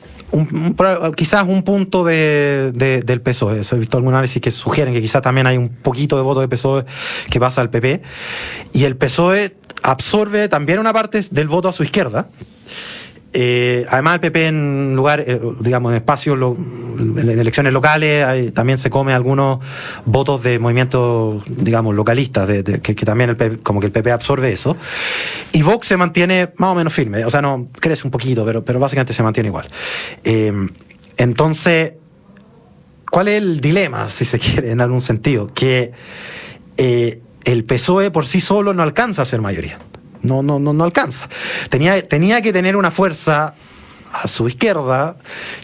quizás 1.16 1.48
un 1.48 1.64
punto 1.64 2.04
de, 2.04 2.72
del 3.06 3.22
PSOE. 3.22 3.62
He 3.70 3.76
visto 3.76 3.98
algún 3.98 4.14
análisis 4.14 4.42
que 4.42 4.52
sugieren 4.52 4.94
que 4.94 5.02
quizás 5.02 5.22
también 5.22 5.48
hay 5.48 5.58
un 5.58 5.70
poquito 5.70 6.16
de 6.16 6.22
voto 6.22 6.42
de 6.42 6.48
PSOE 6.48 6.86
que 7.30 7.40
pasa 7.40 7.62
al 7.62 7.70
PP. 7.70 8.02
Y 8.74 8.84
el 8.84 8.96
PSOE 8.96 9.56
absorbe 9.84 10.48
también 10.50 10.80
una 10.80 10.94
parte 10.94 11.22
del 11.32 11.48
voto 11.48 11.68
a 11.68 11.74
su 11.74 11.84
izquierda. 11.84 12.30
Eh, 13.32 13.86
además, 13.90 14.16
el 14.16 14.20
PP 14.22 14.48
en 14.48 14.96
lugar, 14.96 15.24
eh, 15.26 15.40
digamos, 15.60 15.92
en 15.92 15.98
espacios, 15.98 16.38
en 16.40 17.18
elecciones 17.18 17.74
locales, 17.74 18.54
también 18.54 18.80
se 18.80 18.90
come 18.90 19.14
algunos 19.14 19.60
votos 20.06 20.42
de 20.42 20.58
movimientos, 20.58 21.44
digamos, 21.48 21.94
localistas, 21.96 22.50
que, 22.64 22.96
también 22.96 23.30
el 23.30 23.60
como 23.60 23.80
que 23.80 23.86
el 23.88 23.92
PP 23.92 24.12
absorbe 24.12 24.52
eso. 24.52 24.76
Y 25.52 25.62
Vox 25.62 25.88
se 25.88 25.98
mantiene 25.98 26.50
más 26.58 26.72
o 26.72 26.76
menos 26.76 26.92
firme, 26.92 27.24
o 27.26 27.30
sea, 27.30 27.42
no 27.42 27.70
crece 27.80 28.08
un 28.08 28.12
poquito, 28.12 28.46
pero, 28.46 28.66
pero 28.66 28.80
básicamente 28.80 29.14
se 29.14 29.22
mantiene 29.22 29.50
igual. 29.50 29.68
Eh, 30.24 30.52
entonces, 31.18 31.94
¿cuál 33.12 33.28
es 33.28 33.42
el 33.42 33.62
dilema, 33.62 34.08
si 34.08 34.26
se 34.26 34.40
quiere, 34.40 34.72
en 34.72 34.82
algún 34.82 35.02
sentido? 35.02 35.48
Que 35.54 35.92
el 36.78 37.64
PSOE 37.66 38.10
por 38.10 38.26
sí 38.26 38.42
solo 38.42 38.74
no 38.74 38.82
alcanza 38.82 39.22
a 39.22 39.26
ser 39.26 39.42
mayoría. 39.42 39.78
No, 40.22 40.44
no, 40.44 40.60
no, 40.60 40.74
no 40.74 40.84
alcanza. 40.84 41.30
Tenía, 41.70 42.08
tenía 42.08 42.42
que 42.42 42.54
tener 42.54 42.76
una 42.76 42.92
fuerza 42.92 43.56
a 44.12 44.28
su 44.28 44.48
izquierda, 44.48 45.16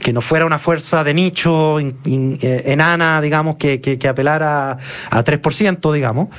que 0.02 0.14
no 0.14 0.22
fuera 0.22 0.46
una 0.46 0.60
fuerza 0.60 1.04
de 1.04 1.14
nicho 1.14 1.80
eh, 1.80 2.64
enana, 2.66 3.20
digamos, 3.22 3.56
que, 3.56 3.82
que, 3.82 4.08
apelara 4.08 4.78
a, 5.10 5.24
3%, 5.24 5.94
digamos, 5.94 6.30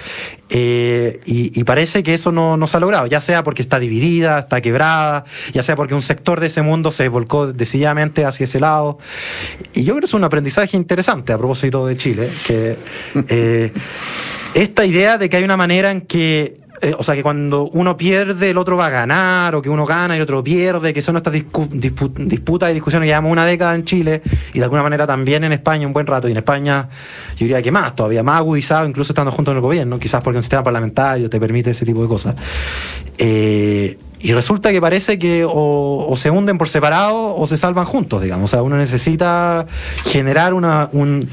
eh, 0.48 1.20
y, 1.26 1.64
parece 1.64 2.02
que 2.02 2.14
eso 2.14 2.30
no, 2.30 2.56
no, 2.56 2.66
se 2.66 2.76
ha 2.76 2.80
logrado, 2.80 3.06
ya 3.06 3.20
sea 3.20 3.42
porque 3.42 3.62
está 3.62 3.78
dividida, 3.78 4.38
está 4.38 4.60
quebrada, 4.60 5.24
ya 5.52 5.62
sea 5.62 5.74
porque 5.74 5.94
un 5.94 6.02
sector 6.02 6.38
de 6.38 6.46
ese 6.46 6.62
mundo 6.62 6.92
se 6.92 7.08
volcó 7.08 7.52
decididamente 7.52 8.24
hacia 8.24 8.44
ese 8.44 8.60
lado. 8.60 8.98
Y 9.74 9.82
yo 9.82 9.94
creo 9.94 10.00
que 10.00 10.06
es 10.06 10.14
un 10.14 10.24
aprendizaje 10.24 10.76
interesante 10.76 11.32
a 11.32 11.38
propósito 11.38 11.86
de 11.86 11.96
Chile, 11.96 12.28
que 12.46 12.76
eh, 13.28 13.72
esta 14.54 14.84
idea 14.86 15.18
de 15.18 15.28
que 15.28 15.36
hay 15.36 15.44
una 15.44 15.56
manera 15.56 15.90
en 15.90 16.02
que 16.02 16.65
eh, 16.80 16.94
o 16.98 17.02
sea, 17.02 17.14
que 17.14 17.22
cuando 17.22 17.64
uno 17.72 17.96
pierde, 17.96 18.50
el 18.50 18.58
otro 18.58 18.76
va 18.76 18.86
a 18.86 18.90
ganar, 18.90 19.54
o 19.54 19.62
que 19.62 19.70
uno 19.70 19.86
gana 19.86 20.14
y 20.14 20.18
el 20.18 20.22
otro 20.22 20.42
pierde, 20.44 20.92
que 20.92 21.00
son 21.00 21.16
estas 21.16 21.32
disputas 21.32 22.70
y 22.70 22.74
discusiones 22.74 23.06
que 23.06 23.10
llevamos 23.10 23.32
una 23.32 23.46
década 23.46 23.74
en 23.74 23.84
Chile 23.84 24.22
y 24.52 24.58
de 24.58 24.64
alguna 24.64 24.82
manera 24.82 25.06
también 25.06 25.44
en 25.44 25.52
España 25.52 25.86
un 25.86 25.92
buen 25.92 26.06
rato, 26.06 26.28
y 26.28 26.32
en 26.32 26.36
España 26.36 26.88
yo 27.36 27.44
diría 27.46 27.62
que 27.62 27.72
más, 27.72 27.94
todavía 27.94 28.22
más 28.22 28.38
agudizado, 28.38 28.86
incluso 28.86 29.12
estando 29.12 29.32
junto 29.32 29.52
en 29.52 29.56
el 29.56 29.62
gobierno, 29.62 29.98
quizás 29.98 30.22
porque 30.22 30.36
un 30.36 30.42
sistema 30.42 30.62
parlamentario 30.62 31.30
te 31.30 31.40
permite 31.40 31.70
ese 31.70 31.86
tipo 31.86 32.02
de 32.02 32.08
cosas. 32.08 32.34
Eh, 33.18 33.98
y 34.20 34.32
resulta 34.32 34.72
que 34.72 34.80
parece 34.80 35.18
que 35.18 35.46
o, 35.48 36.12
se 36.16 36.30
hunden 36.30 36.58
por 36.58 36.68
separado 36.68 37.36
o 37.36 37.46
se 37.46 37.56
salvan 37.56 37.84
juntos, 37.84 38.22
digamos. 38.22 38.46
O 38.46 38.48
sea, 38.48 38.62
uno 38.62 38.76
necesita 38.76 39.66
generar 40.04 40.54
una, 40.54 40.88
un, 40.92 41.28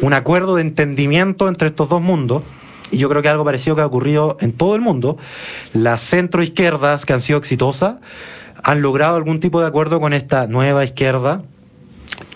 un 0.00 0.12
acuerdo 0.12 0.56
de 0.56 0.62
entendimiento 0.62 1.48
entre 1.48 1.68
estos 1.68 1.88
dos 1.88 2.02
mundos 2.02 2.42
y 2.90 2.98
yo 2.98 3.08
creo 3.08 3.22
que 3.22 3.28
algo 3.28 3.44
parecido 3.44 3.76
que 3.76 3.82
ha 3.82 3.86
ocurrido 3.86 4.36
en 4.40 4.52
todo 4.52 4.74
el 4.74 4.80
mundo, 4.80 5.16
las 5.72 6.02
centroizquierdas 6.02 7.06
que 7.06 7.12
han 7.12 7.20
sido 7.20 7.38
exitosas 7.38 7.96
han 8.62 8.82
logrado 8.82 9.16
algún 9.16 9.40
tipo 9.40 9.60
de 9.60 9.66
acuerdo 9.66 10.00
con 10.00 10.12
esta 10.12 10.46
nueva 10.46 10.84
izquierda 10.84 11.42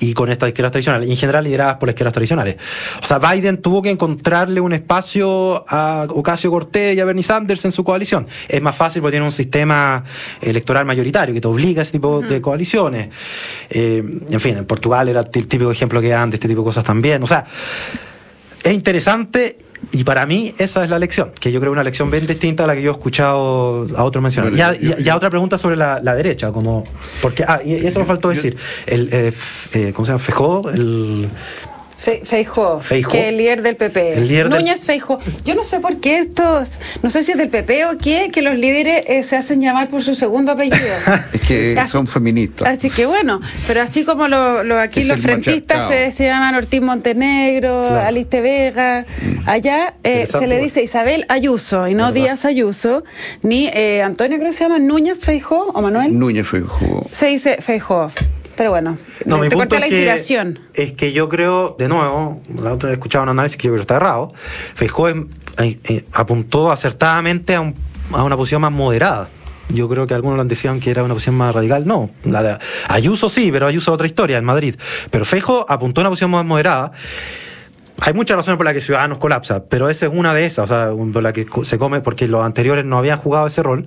y 0.00 0.14
con 0.14 0.30
estas 0.30 0.48
izquierdas 0.48 0.72
tradicionales, 0.72 1.08
en 1.08 1.16
general 1.16 1.44
lideradas 1.44 1.76
por 1.76 1.88
las 1.88 1.94
izquierdas 1.94 2.12
tradicionales. 2.12 2.56
O 3.02 3.06
sea, 3.06 3.18
Biden 3.18 3.60
tuvo 3.60 3.82
que 3.82 3.90
encontrarle 3.90 4.60
un 4.60 4.72
espacio 4.72 5.64
a 5.68 6.06
Ocasio 6.08 6.50
Cortés 6.50 6.96
y 6.96 7.00
a 7.00 7.04
Bernie 7.04 7.22
Sanders 7.22 7.64
en 7.64 7.72
su 7.72 7.84
coalición. 7.84 8.26
Es 8.48 8.62
más 8.62 8.76
fácil 8.76 9.02
porque 9.02 9.14
tiene 9.14 9.26
un 9.26 9.32
sistema 9.32 10.04
electoral 10.40 10.84
mayoritario 10.84 11.34
que 11.34 11.40
te 11.40 11.48
obliga 11.48 11.80
a 11.80 11.82
ese 11.82 11.92
tipo 11.92 12.20
de 12.20 12.40
coaliciones. 12.40 13.08
Eh, 13.70 14.02
en 14.30 14.40
fin, 14.40 14.56
en 14.58 14.66
Portugal 14.66 15.08
era 15.08 15.20
el 15.20 15.30
típico 15.30 15.70
ejemplo 15.70 16.00
que 16.00 16.08
dan 16.08 16.30
de 16.30 16.36
este 16.36 16.48
tipo 16.48 16.60
de 16.60 16.66
cosas 16.66 16.84
también. 16.84 17.22
O 17.22 17.26
sea, 17.26 17.44
es 18.62 18.72
interesante 18.72 19.56
y 19.92 20.04
para 20.04 20.26
mí 20.26 20.54
esa 20.58 20.84
es 20.84 20.90
la 20.90 20.98
lección, 20.98 21.30
que 21.38 21.52
yo 21.52 21.60
creo 21.60 21.72
una 21.72 21.82
lección 21.82 22.10
bien 22.10 22.26
distinta 22.26 22.64
a 22.64 22.66
la 22.66 22.74
que 22.74 22.82
yo 22.82 22.90
he 22.90 22.92
escuchado 22.92 23.86
a 23.96 24.04
otros 24.04 24.22
mencionar. 24.22 24.52
Ya, 24.52 24.74
ya, 24.74 25.16
otra 25.16 25.30
pregunta 25.30 25.56
sobre 25.56 25.76
la, 25.76 26.00
derecha, 26.00 26.52
como 26.52 26.84
porque 27.22 27.44
ah, 27.46 27.60
y 27.64 27.74
eso 27.74 28.00
me 28.00 28.04
faltó 28.04 28.28
decir. 28.28 28.56
El, 28.86 29.08
eh, 29.12 29.32
eh, 29.74 29.92
¿Cómo 29.94 30.04
se 30.04 30.12
llama? 30.12 30.22
Fejó, 30.22 30.68
el 30.70 31.28
Feijó, 31.98 32.80
que 32.88 32.98
es 33.00 33.14
el 33.14 33.36
líder 33.36 33.62
del 33.62 33.74
PP. 33.74 34.44
Núñez 34.48 34.84
Feijó. 34.84 35.18
Yo 35.44 35.56
no 35.56 35.64
sé 35.64 35.80
por 35.80 35.96
qué 35.96 36.18
estos, 36.18 36.78
no 37.02 37.10
sé 37.10 37.24
si 37.24 37.32
es 37.32 37.38
del 37.38 37.48
PP 37.48 37.86
o 37.86 37.98
qué, 37.98 38.30
que 38.32 38.40
los 38.40 38.56
líderes 38.56 39.02
eh, 39.08 39.24
se 39.24 39.36
hacen 39.36 39.60
llamar 39.60 39.88
por 39.88 40.04
su 40.04 40.14
segundo 40.14 40.52
apellido. 40.52 40.78
es 41.32 41.40
que 41.40 41.86
son 41.88 42.06
feministas. 42.06 42.68
Así 42.68 42.88
que 42.88 43.04
bueno, 43.04 43.40
pero 43.66 43.82
así 43.82 44.04
como 44.04 44.28
lo, 44.28 44.78
aquí 44.78 45.04
los 45.04 45.20
frentistas 45.20 45.92
se, 46.14 46.24
llaman 46.24 46.54
Ortiz 46.54 46.80
Montenegro, 46.80 47.84
Aliste 47.96 48.40
Vega, 48.40 49.04
mm. 49.20 49.48
allá 49.48 49.94
eh, 50.04 50.26
se 50.26 50.46
le 50.46 50.60
dice 50.60 50.82
Isabel 50.82 51.26
Ayuso 51.28 51.88
y 51.88 51.94
no 51.94 52.12
Díaz 52.12 52.44
Ayuso, 52.44 53.02
ni 53.42 53.66
eh, 53.68 54.02
Antonio 54.02 54.38
creo 54.38 54.50
que 54.50 54.56
se 54.56 54.64
llama 54.64 54.78
Núñez 54.78 55.18
Feijó 55.18 55.72
o 55.74 55.82
Manuel. 55.82 56.16
Núñez 56.16 56.46
Feijó. 56.46 57.06
Se 57.10 57.26
dice 57.26 57.58
Feijó. 57.60 58.12
Pero 58.58 58.70
bueno, 58.70 58.98
no, 59.24 59.40
te 59.40 59.54
corta 59.54 59.78
la 59.78 59.86
inspiración. 59.86 60.58
es 60.74 60.90
que 60.92 61.12
yo 61.12 61.28
creo, 61.28 61.76
de 61.78 61.86
nuevo, 61.86 62.42
la 62.60 62.72
otra 62.72 62.88
vez 62.88 62.98
escuchado 62.98 63.22
un 63.22 63.28
análisis 63.28 63.56
que 63.56 63.68
yo 63.68 63.70
creo 63.70 63.78
que 63.78 63.82
está 63.82 63.94
errado. 63.94 64.32
Feijó 64.74 65.08
eh, 65.08 65.26
eh, 65.58 66.04
apuntó 66.12 66.72
acertadamente 66.72 67.54
a, 67.54 67.60
una 67.60 68.36
posición 68.36 68.60
más 68.62 68.72
moderada. 68.72 69.28
Yo 69.68 69.88
creo 69.88 70.08
que 70.08 70.14
algunos 70.14 70.36
lo 70.38 70.44
decían 70.44 70.80
que 70.80 70.90
era 70.90 71.04
una 71.04 71.14
posición 71.14 71.36
más 71.36 71.54
radical. 71.54 71.86
No, 71.86 72.10
la 72.24 72.42
de 72.42 72.58
Ayuso 72.88 73.28
sí, 73.28 73.52
pero 73.52 73.68
Ayuso 73.68 73.92
otra 73.92 74.08
historia 74.08 74.38
en 74.38 74.44
Madrid. 74.44 74.74
Pero 75.12 75.24
Feijó 75.24 75.64
apuntó 75.68 76.00
a 76.00 76.02
una 76.02 76.10
posición 76.10 76.32
más 76.32 76.44
moderada. 76.44 76.90
Hay 78.00 78.12
muchas 78.12 78.38
razones 78.38 78.56
por 78.56 78.66
las 78.66 78.74
que 78.74 78.80
Ciudadanos 78.80 79.18
colapsa, 79.18 79.66
pero 79.66 79.88
esa 79.88 80.06
es 80.06 80.12
una 80.12 80.34
de 80.34 80.46
esas, 80.46 80.64
o 80.64 80.74
sea, 80.74 80.90
por 81.12 81.22
la 81.22 81.32
que 81.32 81.46
se 81.62 81.78
come, 81.78 82.00
porque 82.00 82.26
los 82.26 82.44
anteriores 82.44 82.84
no 82.84 82.98
habían 82.98 83.18
jugado 83.18 83.46
ese 83.46 83.62
rol. 83.62 83.86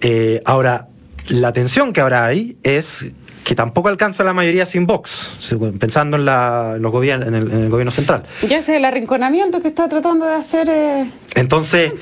Eh, 0.00 0.42
ahora, 0.44 0.86
la 1.26 1.52
tensión 1.52 1.92
que 1.92 2.00
ahora 2.00 2.24
hay 2.26 2.56
es 2.62 3.14
que 3.44 3.54
tampoco 3.54 3.88
alcanza 3.88 4.24
la 4.24 4.32
mayoría 4.32 4.66
sin 4.66 4.86
Vox, 4.86 5.56
pensando 5.78 6.16
en, 6.16 6.24
la, 6.24 6.76
los 6.78 6.90
gobiernos, 6.90 7.28
en, 7.28 7.34
el, 7.34 7.68
gobierno 7.68 7.90
central. 7.90 8.24
Ya 8.48 8.62
sé, 8.62 8.76
el 8.76 8.84
arrinconamiento 8.84 9.60
que 9.60 9.68
está 9.68 9.88
tratando 9.88 10.26
de 10.26 10.34
hacer. 10.34 10.68
Eh, 10.70 11.10
Entonces, 11.34 11.92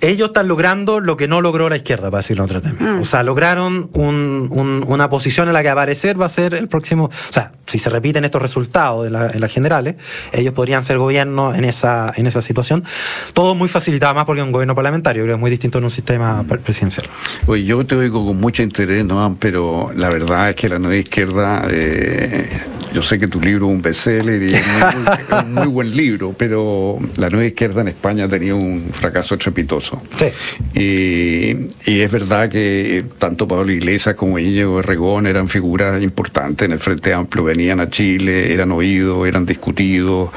ellos 0.00 0.28
están 0.28 0.48
logrando 0.48 1.00
lo 1.00 1.16
que 1.16 1.28
no 1.28 1.40
logró 1.40 1.68
la 1.68 1.76
izquierda, 1.76 2.10
para 2.10 2.18
decirlo 2.18 2.44
en 2.44 2.50
otro 2.50 2.62
tema. 2.62 2.92
Mm. 2.92 3.00
O 3.00 3.04
sea, 3.04 3.22
lograron 3.22 3.90
una 3.94 5.10
posición 5.10 5.48
en 5.48 5.54
la 5.54 5.62
que 5.62 5.68
aparecer 5.68 6.20
va 6.20 6.26
a 6.26 6.30
ser 6.30 6.54
el 6.54 6.68
próximo. 6.68 7.04
O 7.04 7.32
sea, 7.32 7.52
si 7.66 7.78
se 7.78 7.90
repiten 7.90 8.24
estos 8.24 8.40
resultados 8.40 9.06
en, 9.06 9.12
las 9.12 9.52
generales, 9.52 9.96
ellos 10.32 10.54
podrían 10.54 10.84
ser 10.84 10.98
gobierno 10.98 11.54
en 11.54 11.64
esa, 11.64 12.12
en 12.16 12.26
esa 12.26 12.42
situación. 12.42 12.84
Todo 13.32 13.54
muy 13.54 13.68
facilitado 13.68 14.14
más 14.14 14.24
porque 14.24 14.40
es 14.40 14.46
un 14.46 14.52
gobierno 14.52 14.74
parlamentario, 14.74 15.22
creo 15.22 15.34
que 15.34 15.36
es 15.36 15.40
muy 15.40 15.50
distinto 15.50 15.78
en 15.78 15.84
un 15.84 15.90
sistema 15.90 16.44
presidencial. 16.44 17.06
Oye, 17.46 17.64
yo 17.64 17.84
te 17.84 17.96
oigo 17.96 18.24
con 18.24 18.36
mucho 18.36 18.62
interés, 18.62 19.04
¿no? 19.04 19.36
pero 19.40 19.90
la 19.94 20.10
verdad 20.10 20.50
es 20.50 20.56
que 20.56 20.68
la 20.68 20.78
nueva 20.78 20.96
izquierda. 20.96 21.64
Eh, 21.68 22.60
yo 22.92 23.02
sé 23.02 23.18
que 23.18 23.28
tu 23.28 23.40
libro 23.40 23.66
es 23.66 23.72
un 23.72 23.82
bestseller 23.82 24.42
y 24.42 24.54
es 24.54 24.64
un 25.44 25.54
muy, 25.54 25.66
buen 25.66 25.96
libro, 25.96 26.34
pero 26.36 26.98
la 27.16 27.30
nueva 27.30 27.46
izquierda 27.46 27.80
en 27.82 27.88
España 27.88 28.24
ha 28.24 28.28
tenido 28.28 28.56
un 28.56 28.90
fracaso 28.92 29.34
estrepitoso. 29.34 30.02
Y, 30.74 31.66
es 31.86 32.12
verdad 32.12 32.48
que 32.48 33.04
tanto 33.18 33.48
Pablo 33.48 33.72
Iglesias 33.72 34.14
como 34.14 34.38
Íñigo 34.38 34.80
Regón 34.82 35.26
eran 35.26 35.48
figuras 35.48 36.02
importantes 36.02 36.66
en 36.66 36.72
el 36.72 36.78
Frente 36.78 37.12
Amplio, 37.12 37.44
venían 37.44 37.80
a 37.80 37.90
Chile, 37.90 38.52
eran 38.52 38.70
oídos, 38.72 39.26
eran 39.26 39.44
discutidos, 39.44 40.30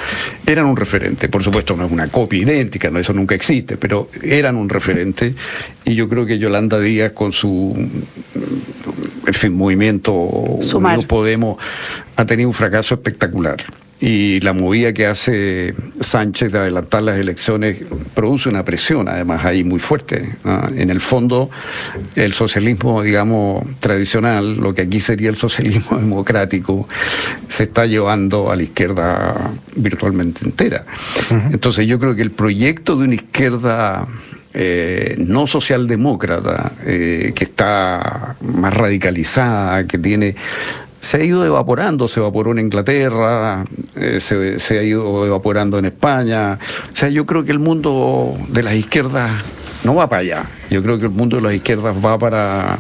eran 0.46 0.66
un 0.66 0.76
referente. 0.76 1.30
Por 1.30 1.44
supuesto, 1.44 1.76
no 1.76 1.86
es 1.86 1.92
una 1.92 2.08
copia 2.08 2.42
idéntica, 2.42 2.90
no 2.90 3.00
eso 3.00 3.14
nunca 3.14 3.36
existe, 3.36 3.78
pero 3.78 4.10
eran 4.24 4.56
un 4.56 4.70
referente. 4.70 5.36
Y 5.86 5.96
yo 5.96 6.10
creo 6.10 6.26
que 6.26 6.40
Yolanda 6.40 6.80
Díaz, 6.80 7.12
con 7.12 7.34
su 7.34 7.76
en 9.30 9.34
fin, 9.34 9.54
movimiento 9.54 10.58
no 10.80 11.04
Podemos 11.04 11.58
ha 12.20 12.26
tenido 12.26 12.50
un 12.50 12.54
fracaso 12.54 12.96
espectacular. 12.96 13.64
Y 14.02 14.42
la 14.42 14.52
movida 14.52 14.94
que 14.94 15.06
hace 15.06 15.74
Sánchez 16.02 16.52
de 16.52 16.60
adelantar 16.60 17.02
las 17.02 17.18
elecciones 17.18 17.78
produce 18.14 18.50
una 18.50 18.64
presión, 18.64 19.08
además, 19.08 19.46
ahí 19.46 19.64
muy 19.64 19.80
fuerte. 19.80 20.36
En 20.76 20.90
el 20.90 21.00
fondo, 21.00 21.50
el 22.16 22.34
socialismo, 22.34 23.02
digamos, 23.02 23.64
tradicional, 23.80 24.58
lo 24.58 24.74
que 24.74 24.82
aquí 24.84 25.00
sería 25.00 25.30
el 25.30 25.36
socialismo 25.38 25.98
democrático, 26.00 26.90
se 27.48 27.64
está 27.64 27.86
llevando 27.86 28.52
a 28.52 28.58
la 28.58 28.64
izquierda 28.64 29.52
virtualmente 29.76 30.44
entera. 30.44 30.86
Entonces, 31.52 31.88
yo 31.88 32.00
creo 32.00 32.16
que 32.16 32.22
el 32.22 32.32
proyecto 32.32 32.98
de 32.98 33.04
una 33.06 33.16
izquierda 33.16 34.08
eh, 34.54 35.16
no 35.20 35.46
socialdemócrata, 35.46 36.74
eh, 36.86 37.34
que 37.36 37.44
está 37.44 38.36
más 38.42 38.74
radicalizada, 38.74 39.86
que 39.86 39.98
tiene 39.98 40.36
se 41.00 41.18
ha 41.18 41.24
ido 41.24 41.46
evaporando, 41.46 42.08
se 42.08 42.20
evaporó 42.20 42.52
en 42.52 42.60
Inglaterra, 42.60 43.66
eh, 43.96 44.20
se, 44.20 44.60
se, 44.60 44.80
ha 44.80 44.84
ido 44.84 45.26
evaporando 45.26 45.78
en 45.78 45.86
España. 45.86 46.60
O 46.92 46.96
sea, 46.96 47.10
yo 47.10 47.26
creo 47.26 47.44
que 47.44 47.52
el 47.52 47.60
mundo 47.60 48.38
de 48.48 48.64
las 48.64 48.76
izquierdas 48.76 49.32
no 49.84 49.96
va 49.96 50.10
para 50.10 50.22
allá. 50.22 50.44
Yo 50.70 50.84
creo 50.84 50.98
que 51.00 51.06
el 51.06 51.12
mundo 51.12 51.38
de 51.38 51.44
las 51.44 51.54
izquierdas 51.54 51.96
va 52.04 52.18
para 52.18 52.80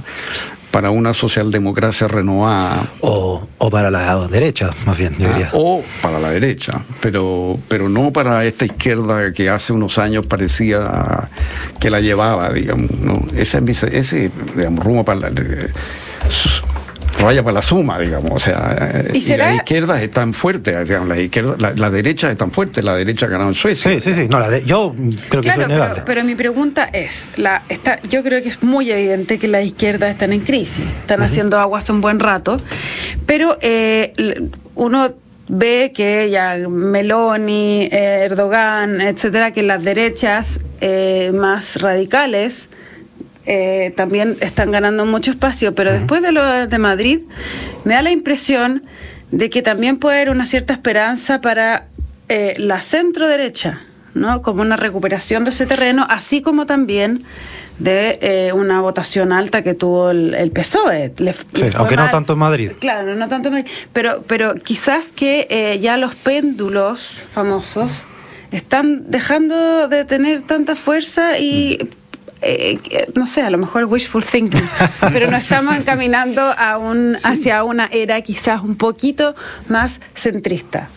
para 0.71 0.91
una 0.91 1.13
socialdemocracia 1.13 2.07
renovada. 2.07 2.83
O, 3.01 3.47
o 3.57 3.69
para 3.69 3.89
la 3.89 4.27
derecha, 4.27 4.69
más 4.85 4.97
bien, 4.97 5.15
yo 5.17 5.27
diría. 5.29 5.49
o 5.53 5.83
para 6.01 6.19
la 6.19 6.29
derecha, 6.29 6.81
pero, 7.01 7.59
pero 7.67 7.89
no 7.89 8.13
para 8.13 8.45
esta 8.45 8.65
izquierda 8.65 9.33
que 9.33 9.49
hace 9.49 9.73
unos 9.73 9.97
años 9.97 10.25
parecía 10.27 11.29
que 11.79 11.89
la 11.89 12.01
llevaba, 12.01 12.51
digamos. 12.53 12.91
¿no? 12.99 13.21
Ese, 13.35 13.61
ese 13.91 14.31
digamos, 14.55 14.83
rumbo 14.83 15.03
para 15.03 15.21
la 15.21 15.29
vaya 17.23 17.43
para 17.43 17.55
la 17.55 17.61
suma, 17.61 17.99
digamos. 17.99 18.31
O 18.31 18.39
sea, 18.39 19.03
¿Y, 19.13 19.21
las 19.35 19.55
izquierdas 19.55 20.01
están 20.01 20.33
fuertes, 20.33 20.87
digamos, 20.87 21.09
las 21.09 21.19
izquierdas, 21.19 21.59
la, 21.59 21.73
la, 21.73 21.89
derecha 21.89 22.29
están 22.31 22.51
fuertes, 22.51 22.83
la 22.83 22.95
derecha 22.95 23.25
ha 23.25 23.29
ganado 23.29 23.49
en 23.49 23.55
Suecia. 23.55 23.91
Sí, 23.91 24.01
sí, 24.01 24.13
sí. 24.13 24.27
No, 24.29 24.39
la 24.39 24.59
yo 24.59 24.93
creo 25.29 25.41
que 25.41 25.49
claro, 25.49 25.65
pero, 25.67 26.05
pero, 26.05 26.23
mi 26.23 26.35
pregunta 26.35 26.89
es, 26.91 27.29
la, 27.37 27.63
está, 27.69 28.01
yo 28.03 28.23
creo 28.23 28.41
que 28.41 28.49
es 28.49 28.63
muy 28.63 28.91
evidente 28.91 29.39
que 29.39 29.47
las 29.47 29.65
izquierdas 29.65 30.11
están 30.11 30.33
en 30.33 30.41
crisis, 30.41 30.85
están 31.01 31.21
haciendo 31.21 31.59
aguas 31.59 31.89
un 31.89 32.01
buen 32.01 32.19
rato, 32.19 32.59
pero 33.25 33.57
eh, 33.61 34.13
uno 34.75 35.13
ve 35.49 35.91
que 35.93 36.29
ya 36.29 36.57
Meloni, 36.69 37.89
eh, 37.91 38.21
Erdogan, 38.25 39.01
etcétera, 39.01 39.51
que 39.51 39.63
las 39.63 39.83
derechas 39.83 40.61
eh, 40.79 41.31
más 41.33 41.81
radicales 41.81 42.69
eh, 43.45 43.93
también 43.95 44.37
están 44.41 44.71
ganando 44.71 45.05
mucho 45.05 45.31
espacio, 45.31 45.73
pero 45.73 45.91
después 45.91 46.21
de 46.21 46.31
lo 46.31 46.67
de 46.67 46.77
Madrid 46.77 47.21
me 47.83 47.93
da 47.95 48.01
la 48.01 48.11
impresión 48.11 48.83
de 49.31 49.49
que 49.49 49.61
también 49.61 49.97
puede 49.97 50.17
haber 50.17 50.29
una 50.29 50.45
cierta 50.45 50.73
esperanza 50.73 51.41
para 51.41 51.87
eh, 52.27 52.55
la 52.57 52.81
centro 52.81 53.27
derecha, 53.27 53.81
¿no? 54.13 54.41
Como 54.41 54.61
una 54.61 54.75
recuperación 54.75 55.45
de 55.45 55.51
ese 55.51 55.65
terreno, 55.65 56.05
así 56.09 56.41
como 56.41 56.65
también 56.65 57.23
de 57.79 58.19
eh, 58.21 58.53
una 58.53 58.81
votación 58.81 59.31
alta 59.31 59.63
que 59.63 59.73
tuvo 59.73 60.11
el, 60.11 60.51
PSOE. 60.51 61.13
aunque 61.77 61.95
no 61.95 62.09
tanto 62.09 62.33
en 62.33 62.39
Madrid. 62.39 62.71
Claro, 62.79 63.15
no 63.15 63.27
tanto 63.29 63.47
en 63.47 63.53
Madrid. 63.53 63.71
Pero, 63.93 64.21
pero 64.27 64.55
quizás 64.55 65.13
que 65.13 65.79
ya 65.81 65.95
los 65.97 66.15
péndulos 66.15 67.23
famosos 67.31 68.05
están 68.51 69.09
dejando 69.09 69.87
de 69.87 70.05
tener 70.05 70.41
tanta 70.41 70.75
fuerza 70.75 71.37
y 71.37 71.77
mm. 71.81 71.98
Eh, 72.41 72.77
no 73.15 73.27
sé, 73.27 73.41
a 73.41 73.49
lo 73.49 73.57
mejor 73.57 73.85
wishful 73.85 74.23
thinking, 74.23 74.63
pero 75.13 75.29
nos 75.29 75.43
estamos 75.43 75.75
encaminando 75.75 76.41
a 76.41 76.77
un, 76.77 77.17
hacia 77.23 77.63
una 77.63 77.89
era 77.91 78.21
quizás 78.21 78.61
un 78.61 78.75
poquito 78.75 79.35
más 79.67 79.99
centrista. 80.13 80.89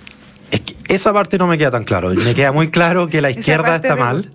Es 0.53 0.61
que 0.61 0.77
esa 0.95 1.15
parte 1.15 1.39
no 1.39 1.47
me 1.47 1.57
queda 1.57 1.71
tan 1.71 1.85
claro. 1.85 2.11
Me 2.11 2.35
queda 2.35 2.53
muy 2.53 2.71
claro 2.71 3.09
que 3.09 3.23
la 3.23 3.31
izquierda 3.37 3.77
está 3.77 3.97
mal, 3.97 4.31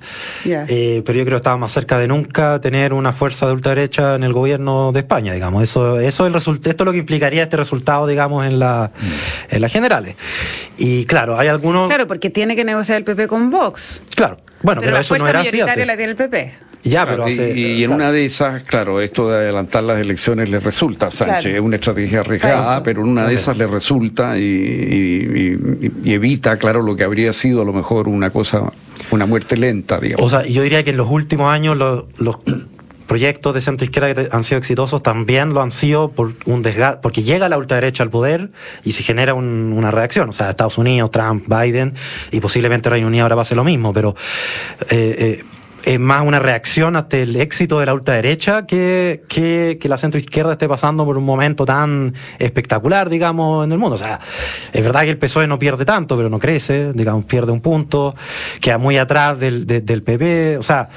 eh, 0.46 1.04
pero 1.06 1.18
yo 1.18 1.24
creo 1.24 1.36
que 1.36 1.42
estaba 1.42 1.58
más 1.58 1.72
cerca 1.72 2.00
de 2.00 2.08
nunca 2.08 2.60
tener 2.60 2.94
una 2.94 3.14
fuerza 3.14 3.46
de 3.46 3.54
ultraderecha 3.54 4.16
en 4.16 4.24
el 4.24 4.34
gobierno 4.34 4.92
de 4.92 5.02
España, 5.02 5.32
digamos. 5.34 5.62
Eso, 5.62 6.00
eso 6.00 6.26
es 6.26 6.48
el 6.48 6.56
esto 6.56 6.70
es 6.70 6.86
lo 6.86 6.92
que 6.92 6.98
implicaría 6.98 7.44
este 7.44 7.56
resultado, 7.56 8.08
digamos, 8.08 8.46
en, 8.48 8.58
la, 8.58 8.92
mm. 9.00 9.56
en 9.56 9.62
las 9.62 9.72
generales. 9.72 10.16
Y 10.78 11.06
claro, 11.06 11.38
hay 11.38 11.48
algunos. 11.48 11.88
Claro, 11.88 12.08
porque 12.08 12.32
tiene 12.32 12.56
que 12.56 12.66
negociar 12.66 12.98
el 12.98 13.04
PP 13.04 13.28
con 13.28 13.52
Vox. 13.52 14.02
Claro. 14.16 14.40
Bueno, 14.64 14.82
pero, 14.82 14.98
eso 14.98 15.16
no 15.18 15.28
era 15.28 15.42
así. 15.42 15.58
la 15.58 15.96
tiene 15.96 16.12
el 16.12 16.16
PP. 16.16 16.67
Ya, 16.88 17.06
pero 17.06 17.28
y, 17.30 17.84
en 17.84 17.92
una 17.92 18.12
de 18.12 18.26
esas, 18.26 18.64
claro, 18.64 19.02
esto 19.02 19.30
de 19.30 19.38
adelantar 19.38 19.84
las 19.84 20.00
elecciones 20.00 20.50
le 20.50 20.60
resulta 20.60 21.08
a 21.08 21.12
Sánchez, 21.12 21.56
es 21.56 21.60
una 21.60 21.76
estrategia 21.76 22.22
arriesgada, 22.22 22.84
pero 22.84 23.02
en 23.02 23.10
una 23.10 23.26
de 23.26 23.34
esas 23.36 23.58
le 23.58 23.68
resulta 23.68 24.38
y, 24.38 25.58
evita, 26.06 26.58
claro, 26.58 26.82
lo 26.82 26.96
que 26.96 27.04
habría 27.04 27.34
sido 27.34 27.62
a 27.62 27.66
lo 27.66 27.74
mejor 27.74 28.08
una 28.08 28.30
cosa, 28.30 28.72
una 29.12 29.26
muerte 29.26 29.58
lenta, 29.58 30.00
digamos. 30.00 30.26
O 30.26 30.30
sea, 30.30 30.48
yo 30.48 30.64
diría 30.64 30.84
que 30.84 30.92
en 30.92 30.98
los 30.98 31.10
últimos 31.10 31.50
años 31.50 31.78
los, 31.78 32.38
proyectos 33.08 33.54
de 33.54 33.62
centro 33.62 33.86
izquierda 33.86 34.14
que 34.14 34.28
han 34.34 34.44
sido 34.44 34.58
exitosos 34.58 35.02
también 35.02 35.54
lo 35.54 35.62
han 35.62 35.72
sido 35.72 36.12
por 36.12 36.34
un 36.46 36.62
desgaste, 36.62 37.00
porque 37.02 37.24
llega 37.24 37.48
la 37.48 37.58
ultraderecha 37.58 38.04
al 38.04 38.10
poder 38.10 38.50
y 38.84 38.92
se 38.92 39.02
genera 39.02 39.34
una 39.34 39.92
reacción. 39.92 40.28
O 40.28 40.34
sea, 40.34 40.50
Estados 40.50 40.78
Unidos, 40.78 41.10
Trump, 41.10 41.46
Biden 41.48 41.94
y 42.32 42.42
posiblemente 42.42 42.90
Reino 42.90 43.08
Unido 43.08 43.24
ahora 43.24 43.36
va 43.36 43.42
a 43.42 43.44
hacer 43.44 43.56
lo 43.56 43.64
mismo, 43.64 43.94
pero 43.94 44.14
eh, 44.90 45.16
eh, 45.40 45.44
es 45.88 46.02
más 46.02 46.22
una 46.22 46.40
reacción 46.40 46.98
ante 46.98 47.22
el 47.22 47.38
éxito 47.38 47.80
de 47.80 47.86
la 47.86 47.94
ultraderecha 47.94 48.66
que, 48.66 49.24
que, 49.30 49.78
que 49.80 49.88
la 49.88 49.96
centroizquierda 49.96 50.52
esté 50.52 50.68
pasando 50.68 51.06
por 51.06 51.18
un 51.18 51.24
momento 51.24 51.66
tan 51.66 52.14
espectacular, 52.40 53.10
digamos, 53.10 53.66
en 53.66 53.72
el 53.72 53.78
mundo. 53.78 53.96
O 53.96 53.98
sea, 53.98 54.20
es 54.74 54.84
verdad 54.84 55.04
que 55.04 55.12
el 55.12 55.18
PSOE 55.18 55.48
no 55.48 55.58
pierde 55.58 55.86
tanto, 55.86 56.18
pero 56.18 56.28
no 56.30 56.40
crece, 56.40 56.92
digamos, 56.92 57.24
pierde 57.24 57.54
un 57.54 57.62
punto, 57.62 58.16
queda 58.60 58.78
muy 58.78 58.98
atrás 58.98 59.40
del, 59.40 59.66
del 59.66 60.04
PP. 60.04 60.58
O 60.58 60.64
sea, 60.64 60.90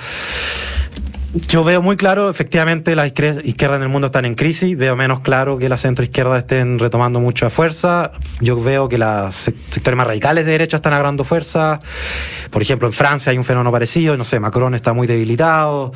yo 1.32 1.62
veo 1.62 1.80
muy 1.80 1.96
claro, 1.96 2.28
efectivamente, 2.28 2.96
las 2.96 3.06
izquierdas 3.06 3.76
en 3.76 3.82
el 3.82 3.88
mundo 3.88 4.06
están 4.06 4.24
en 4.24 4.34
crisis. 4.34 4.76
Veo 4.76 4.96
menos 4.96 5.20
claro 5.20 5.58
que 5.58 5.68
las 5.68 5.82
centroizquierdas 5.82 6.38
estén 6.38 6.78
retomando 6.80 7.20
mucha 7.20 7.50
fuerza. 7.50 8.10
Yo 8.40 8.60
veo 8.60 8.88
que 8.88 8.98
las 8.98 9.52
sectores 9.70 9.96
más 9.96 10.08
radicales 10.08 10.44
de 10.44 10.52
derecha 10.52 10.76
están 10.76 10.92
agarrando 10.92 11.22
fuerza. 11.22 11.80
Por 12.50 12.62
ejemplo, 12.62 12.88
en 12.88 12.92
Francia 12.92 13.30
hay 13.30 13.38
un 13.38 13.44
fenómeno 13.44 13.70
parecido. 13.70 14.16
No 14.16 14.24
sé, 14.24 14.40
Macron 14.40 14.74
está 14.74 14.92
muy 14.92 15.06
debilitado. 15.06 15.92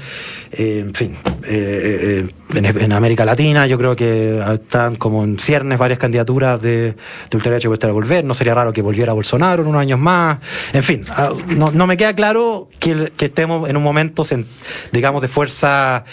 Eh, 0.53 0.85
en 0.87 0.95
fin, 0.95 1.17
eh, 1.45 2.23
eh, 2.23 2.29
en, 2.57 2.93
América 2.93 3.25
Latina 3.25 3.67
yo 3.67 3.79
creo 3.79 3.97
que 3.97 4.43
están 4.55 4.97
como 4.97 5.25
en 5.25 5.39
ciernes 5.39 5.79
varias 5.79 5.99
candidaturas 5.99 6.61
de, 6.61 6.95
de 7.31 7.37
ultraderecha 7.37 7.69
que 7.69 7.87
volver. 7.93 8.25
No 8.25 8.35
sería 8.35 8.55
raro 8.55 8.73
que 8.73 8.83
volviera 8.83 9.13
Bolsonaro 9.13 9.63
en 9.63 9.69
unos 9.69 9.81
años 9.81 9.99
más. 9.99 10.39
En 10.73 10.83
fin, 10.83 11.05
ah, 11.11 11.31
no, 11.49 11.71
no 11.73 11.87
me 11.87 11.97
queda 11.97 12.15
claro 12.15 12.69
que, 12.79 13.13
que 13.17 13.27
estemos 13.27 13.69
en 13.69 13.77
un 13.77 13.83
momento, 13.83 14.25
digamos, 14.93 15.23
de 15.23 15.29
fuerza 15.29 16.05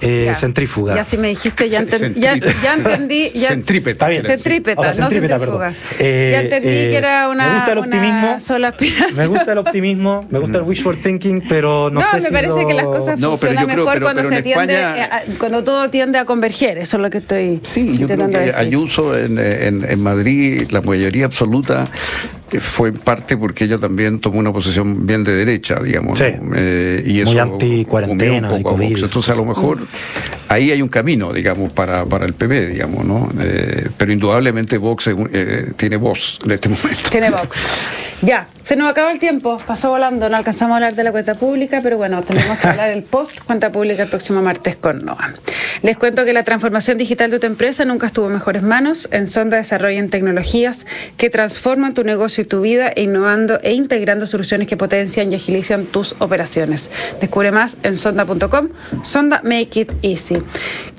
eh, 0.00 0.32
centrífuga. 0.34 0.94
Ya 0.94 1.04
si 1.04 1.16
me 1.18 1.28
dijiste, 1.28 1.68
ya, 1.68 1.82
ya, 1.84 2.36
ya, 2.36 2.74
entendí. 2.74 3.30
Ya, 3.34 3.48
centrípeta. 3.48 4.08
Bien, 4.08 4.24
centrípeta, 4.24 4.92
no 4.92 5.10
centrífuga. 5.10 5.72
Eh, 5.98 6.30
ya 6.32 6.40
entendí 6.42 6.68
eh, 6.68 6.88
que 6.90 6.96
era 6.96 7.28
una, 7.28 7.48
me 7.48 7.54
gusta 7.54 7.72
el 7.72 7.78
optimismo, 7.78 8.40
sola 8.40 8.74
Me 9.16 9.26
gusta 9.26 9.52
el 9.52 9.58
optimismo, 9.58 10.26
me 10.30 10.38
gusta 10.38 10.58
el 10.58 10.64
wishful 10.64 10.96
thinking, 10.96 11.42
pero 11.48 11.90
no, 11.90 12.02
sé 12.02 12.08
si 12.08 12.16
No, 12.16 12.22
me 12.22 12.30
parece 12.30 12.66
que 12.66 12.74
las 12.74 12.84
cosas 12.84 13.20
funcionan 13.20 13.66
mejor 13.66 14.00
cuando 14.00 14.28
se 14.28 14.42
tiende, 14.42 15.08
cuando 15.38 15.64
todo 15.64 15.73
tiende 15.90 16.18
a 16.18 16.24
converger, 16.24 16.78
eso 16.78 16.96
es 16.96 17.02
lo 17.02 17.10
que 17.10 17.18
estoy 17.18 17.60
Sí, 17.62 17.98
yo 17.98 18.06
creo 18.06 18.28
que 18.28 18.52
Ayuso 18.54 19.16
en, 19.16 19.38
en, 19.38 19.84
en 19.88 20.00
Madrid, 20.00 20.68
la 20.70 20.80
mayoría 20.80 21.26
absoluta 21.26 21.88
fue 22.60 22.88
en 22.88 22.96
parte 22.96 23.36
porque 23.36 23.64
ella 23.64 23.78
también 23.78 24.20
tomó 24.20 24.38
una 24.38 24.52
posición 24.52 25.06
bien 25.06 25.24
de 25.24 25.32
derecha, 25.32 25.80
digamos. 25.82 26.18
Sí. 26.18 26.26
Eh, 26.54 27.02
y 27.04 27.20
eso 27.20 27.32
Muy 27.32 27.40
anti-cuarentena, 27.40 28.50
Entonces, 28.56 29.28
a 29.28 29.34
lo 29.34 29.44
mejor 29.44 29.80
ahí 30.54 30.70
hay 30.70 30.82
un 30.82 30.88
camino, 30.88 31.32
digamos, 31.32 31.72
para, 31.72 32.04
para 32.04 32.24
el 32.26 32.32
PP, 32.32 32.66
digamos, 32.66 33.04
¿no? 33.04 33.28
Eh, 33.40 33.88
pero 33.96 34.12
indudablemente 34.12 34.78
Vox 34.78 35.08
eh, 35.08 35.72
tiene 35.76 35.96
voz 35.96 36.38
en 36.44 36.52
este 36.52 36.68
momento. 36.68 37.10
Tiene 37.10 37.30
Vox. 37.30 37.58
Ya, 38.22 38.48
se 38.62 38.76
nos 38.76 38.90
acaba 38.90 39.12
el 39.12 39.18
tiempo, 39.18 39.60
pasó 39.66 39.90
volando, 39.90 40.28
no 40.28 40.36
alcanzamos 40.36 40.72
a 40.72 40.76
hablar 40.76 40.94
de 40.94 41.04
la 41.04 41.12
cuenta 41.12 41.34
pública, 41.34 41.80
pero 41.82 41.98
bueno, 41.98 42.22
tenemos 42.22 42.58
que 42.58 42.68
hablar 42.68 42.90
el 42.90 43.02
post 43.02 43.40
cuenta 43.40 43.70
pública 43.70 44.04
el 44.04 44.08
próximo 44.08 44.40
martes 44.40 44.76
con 44.76 45.04
Noah. 45.04 45.34
Les 45.82 45.98
cuento 45.98 46.24
que 46.24 46.32
la 46.32 46.44
transformación 46.44 46.96
digital 46.96 47.30
de 47.30 47.38
tu 47.38 47.46
empresa 47.46 47.84
nunca 47.84 48.06
estuvo 48.06 48.28
en 48.28 48.32
mejores 48.32 48.62
manos. 48.62 49.08
En 49.12 49.26
Sonda 49.26 49.58
desarrollan 49.58 50.08
tecnologías 50.08 50.86
que 51.18 51.28
transforman 51.28 51.92
tu 51.92 52.04
negocio 52.04 52.42
y 52.42 52.46
tu 52.46 52.62
vida, 52.62 52.92
innovando 52.96 53.58
e 53.62 53.74
integrando 53.74 54.26
soluciones 54.26 54.68
que 54.68 54.78
potencian 54.78 55.30
y 55.30 55.34
agilizan 55.34 55.84
tus 55.84 56.14
operaciones. 56.20 56.90
Descubre 57.20 57.50
más 57.50 57.76
en 57.82 57.96
sonda.com. 57.96 58.68
Sonda 59.02 59.42
Make 59.44 59.80
It 59.80 59.92
Easy. 60.02 60.38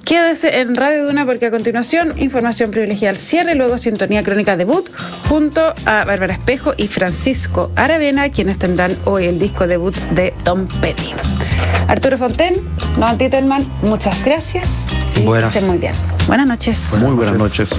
Quédese 0.04 0.60
en 0.62 0.76
Radio 0.76 1.08
Duna 1.08 1.26
porque 1.26 1.48
a 1.48 1.52
continuación 1.52 2.14
información 2.18 2.70
privilegiada 2.70 3.12
al 3.12 3.18
cierre, 3.18 3.56
luego 3.56 3.80
sintonía 3.80 4.22
crónica 4.22 4.56
debut 4.56 4.88
junto 5.28 5.74
a 5.86 6.06
Bárbara 6.06 6.34
Espejo 6.34 6.74
y 6.78 6.88
Francisco 6.88 7.72
Aravena, 7.76 8.30
quienes 8.30 8.60
tendrán 8.60 8.96
hoy 9.06 9.26
el 9.26 9.40
disco 9.40 9.66
debut 9.66 9.96
de 10.12 10.32
Tom 10.44 10.68
Petty. 10.80 11.14
Arturo 11.88 12.18
Fonten, 12.18 12.56
Noah 12.98 13.18
Titelman, 13.18 13.66
muchas 13.82 14.24
gracias. 14.24 14.70
Y 15.16 15.28
estén 15.28 15.66
muy 15.66 15.78
bien. 15.80 15.94
Buenas 16.28 16.48
noches. 16.48 16.94
Muy 17.00 17.16
buenas 17.16 17.36
noches. 17.36 17.70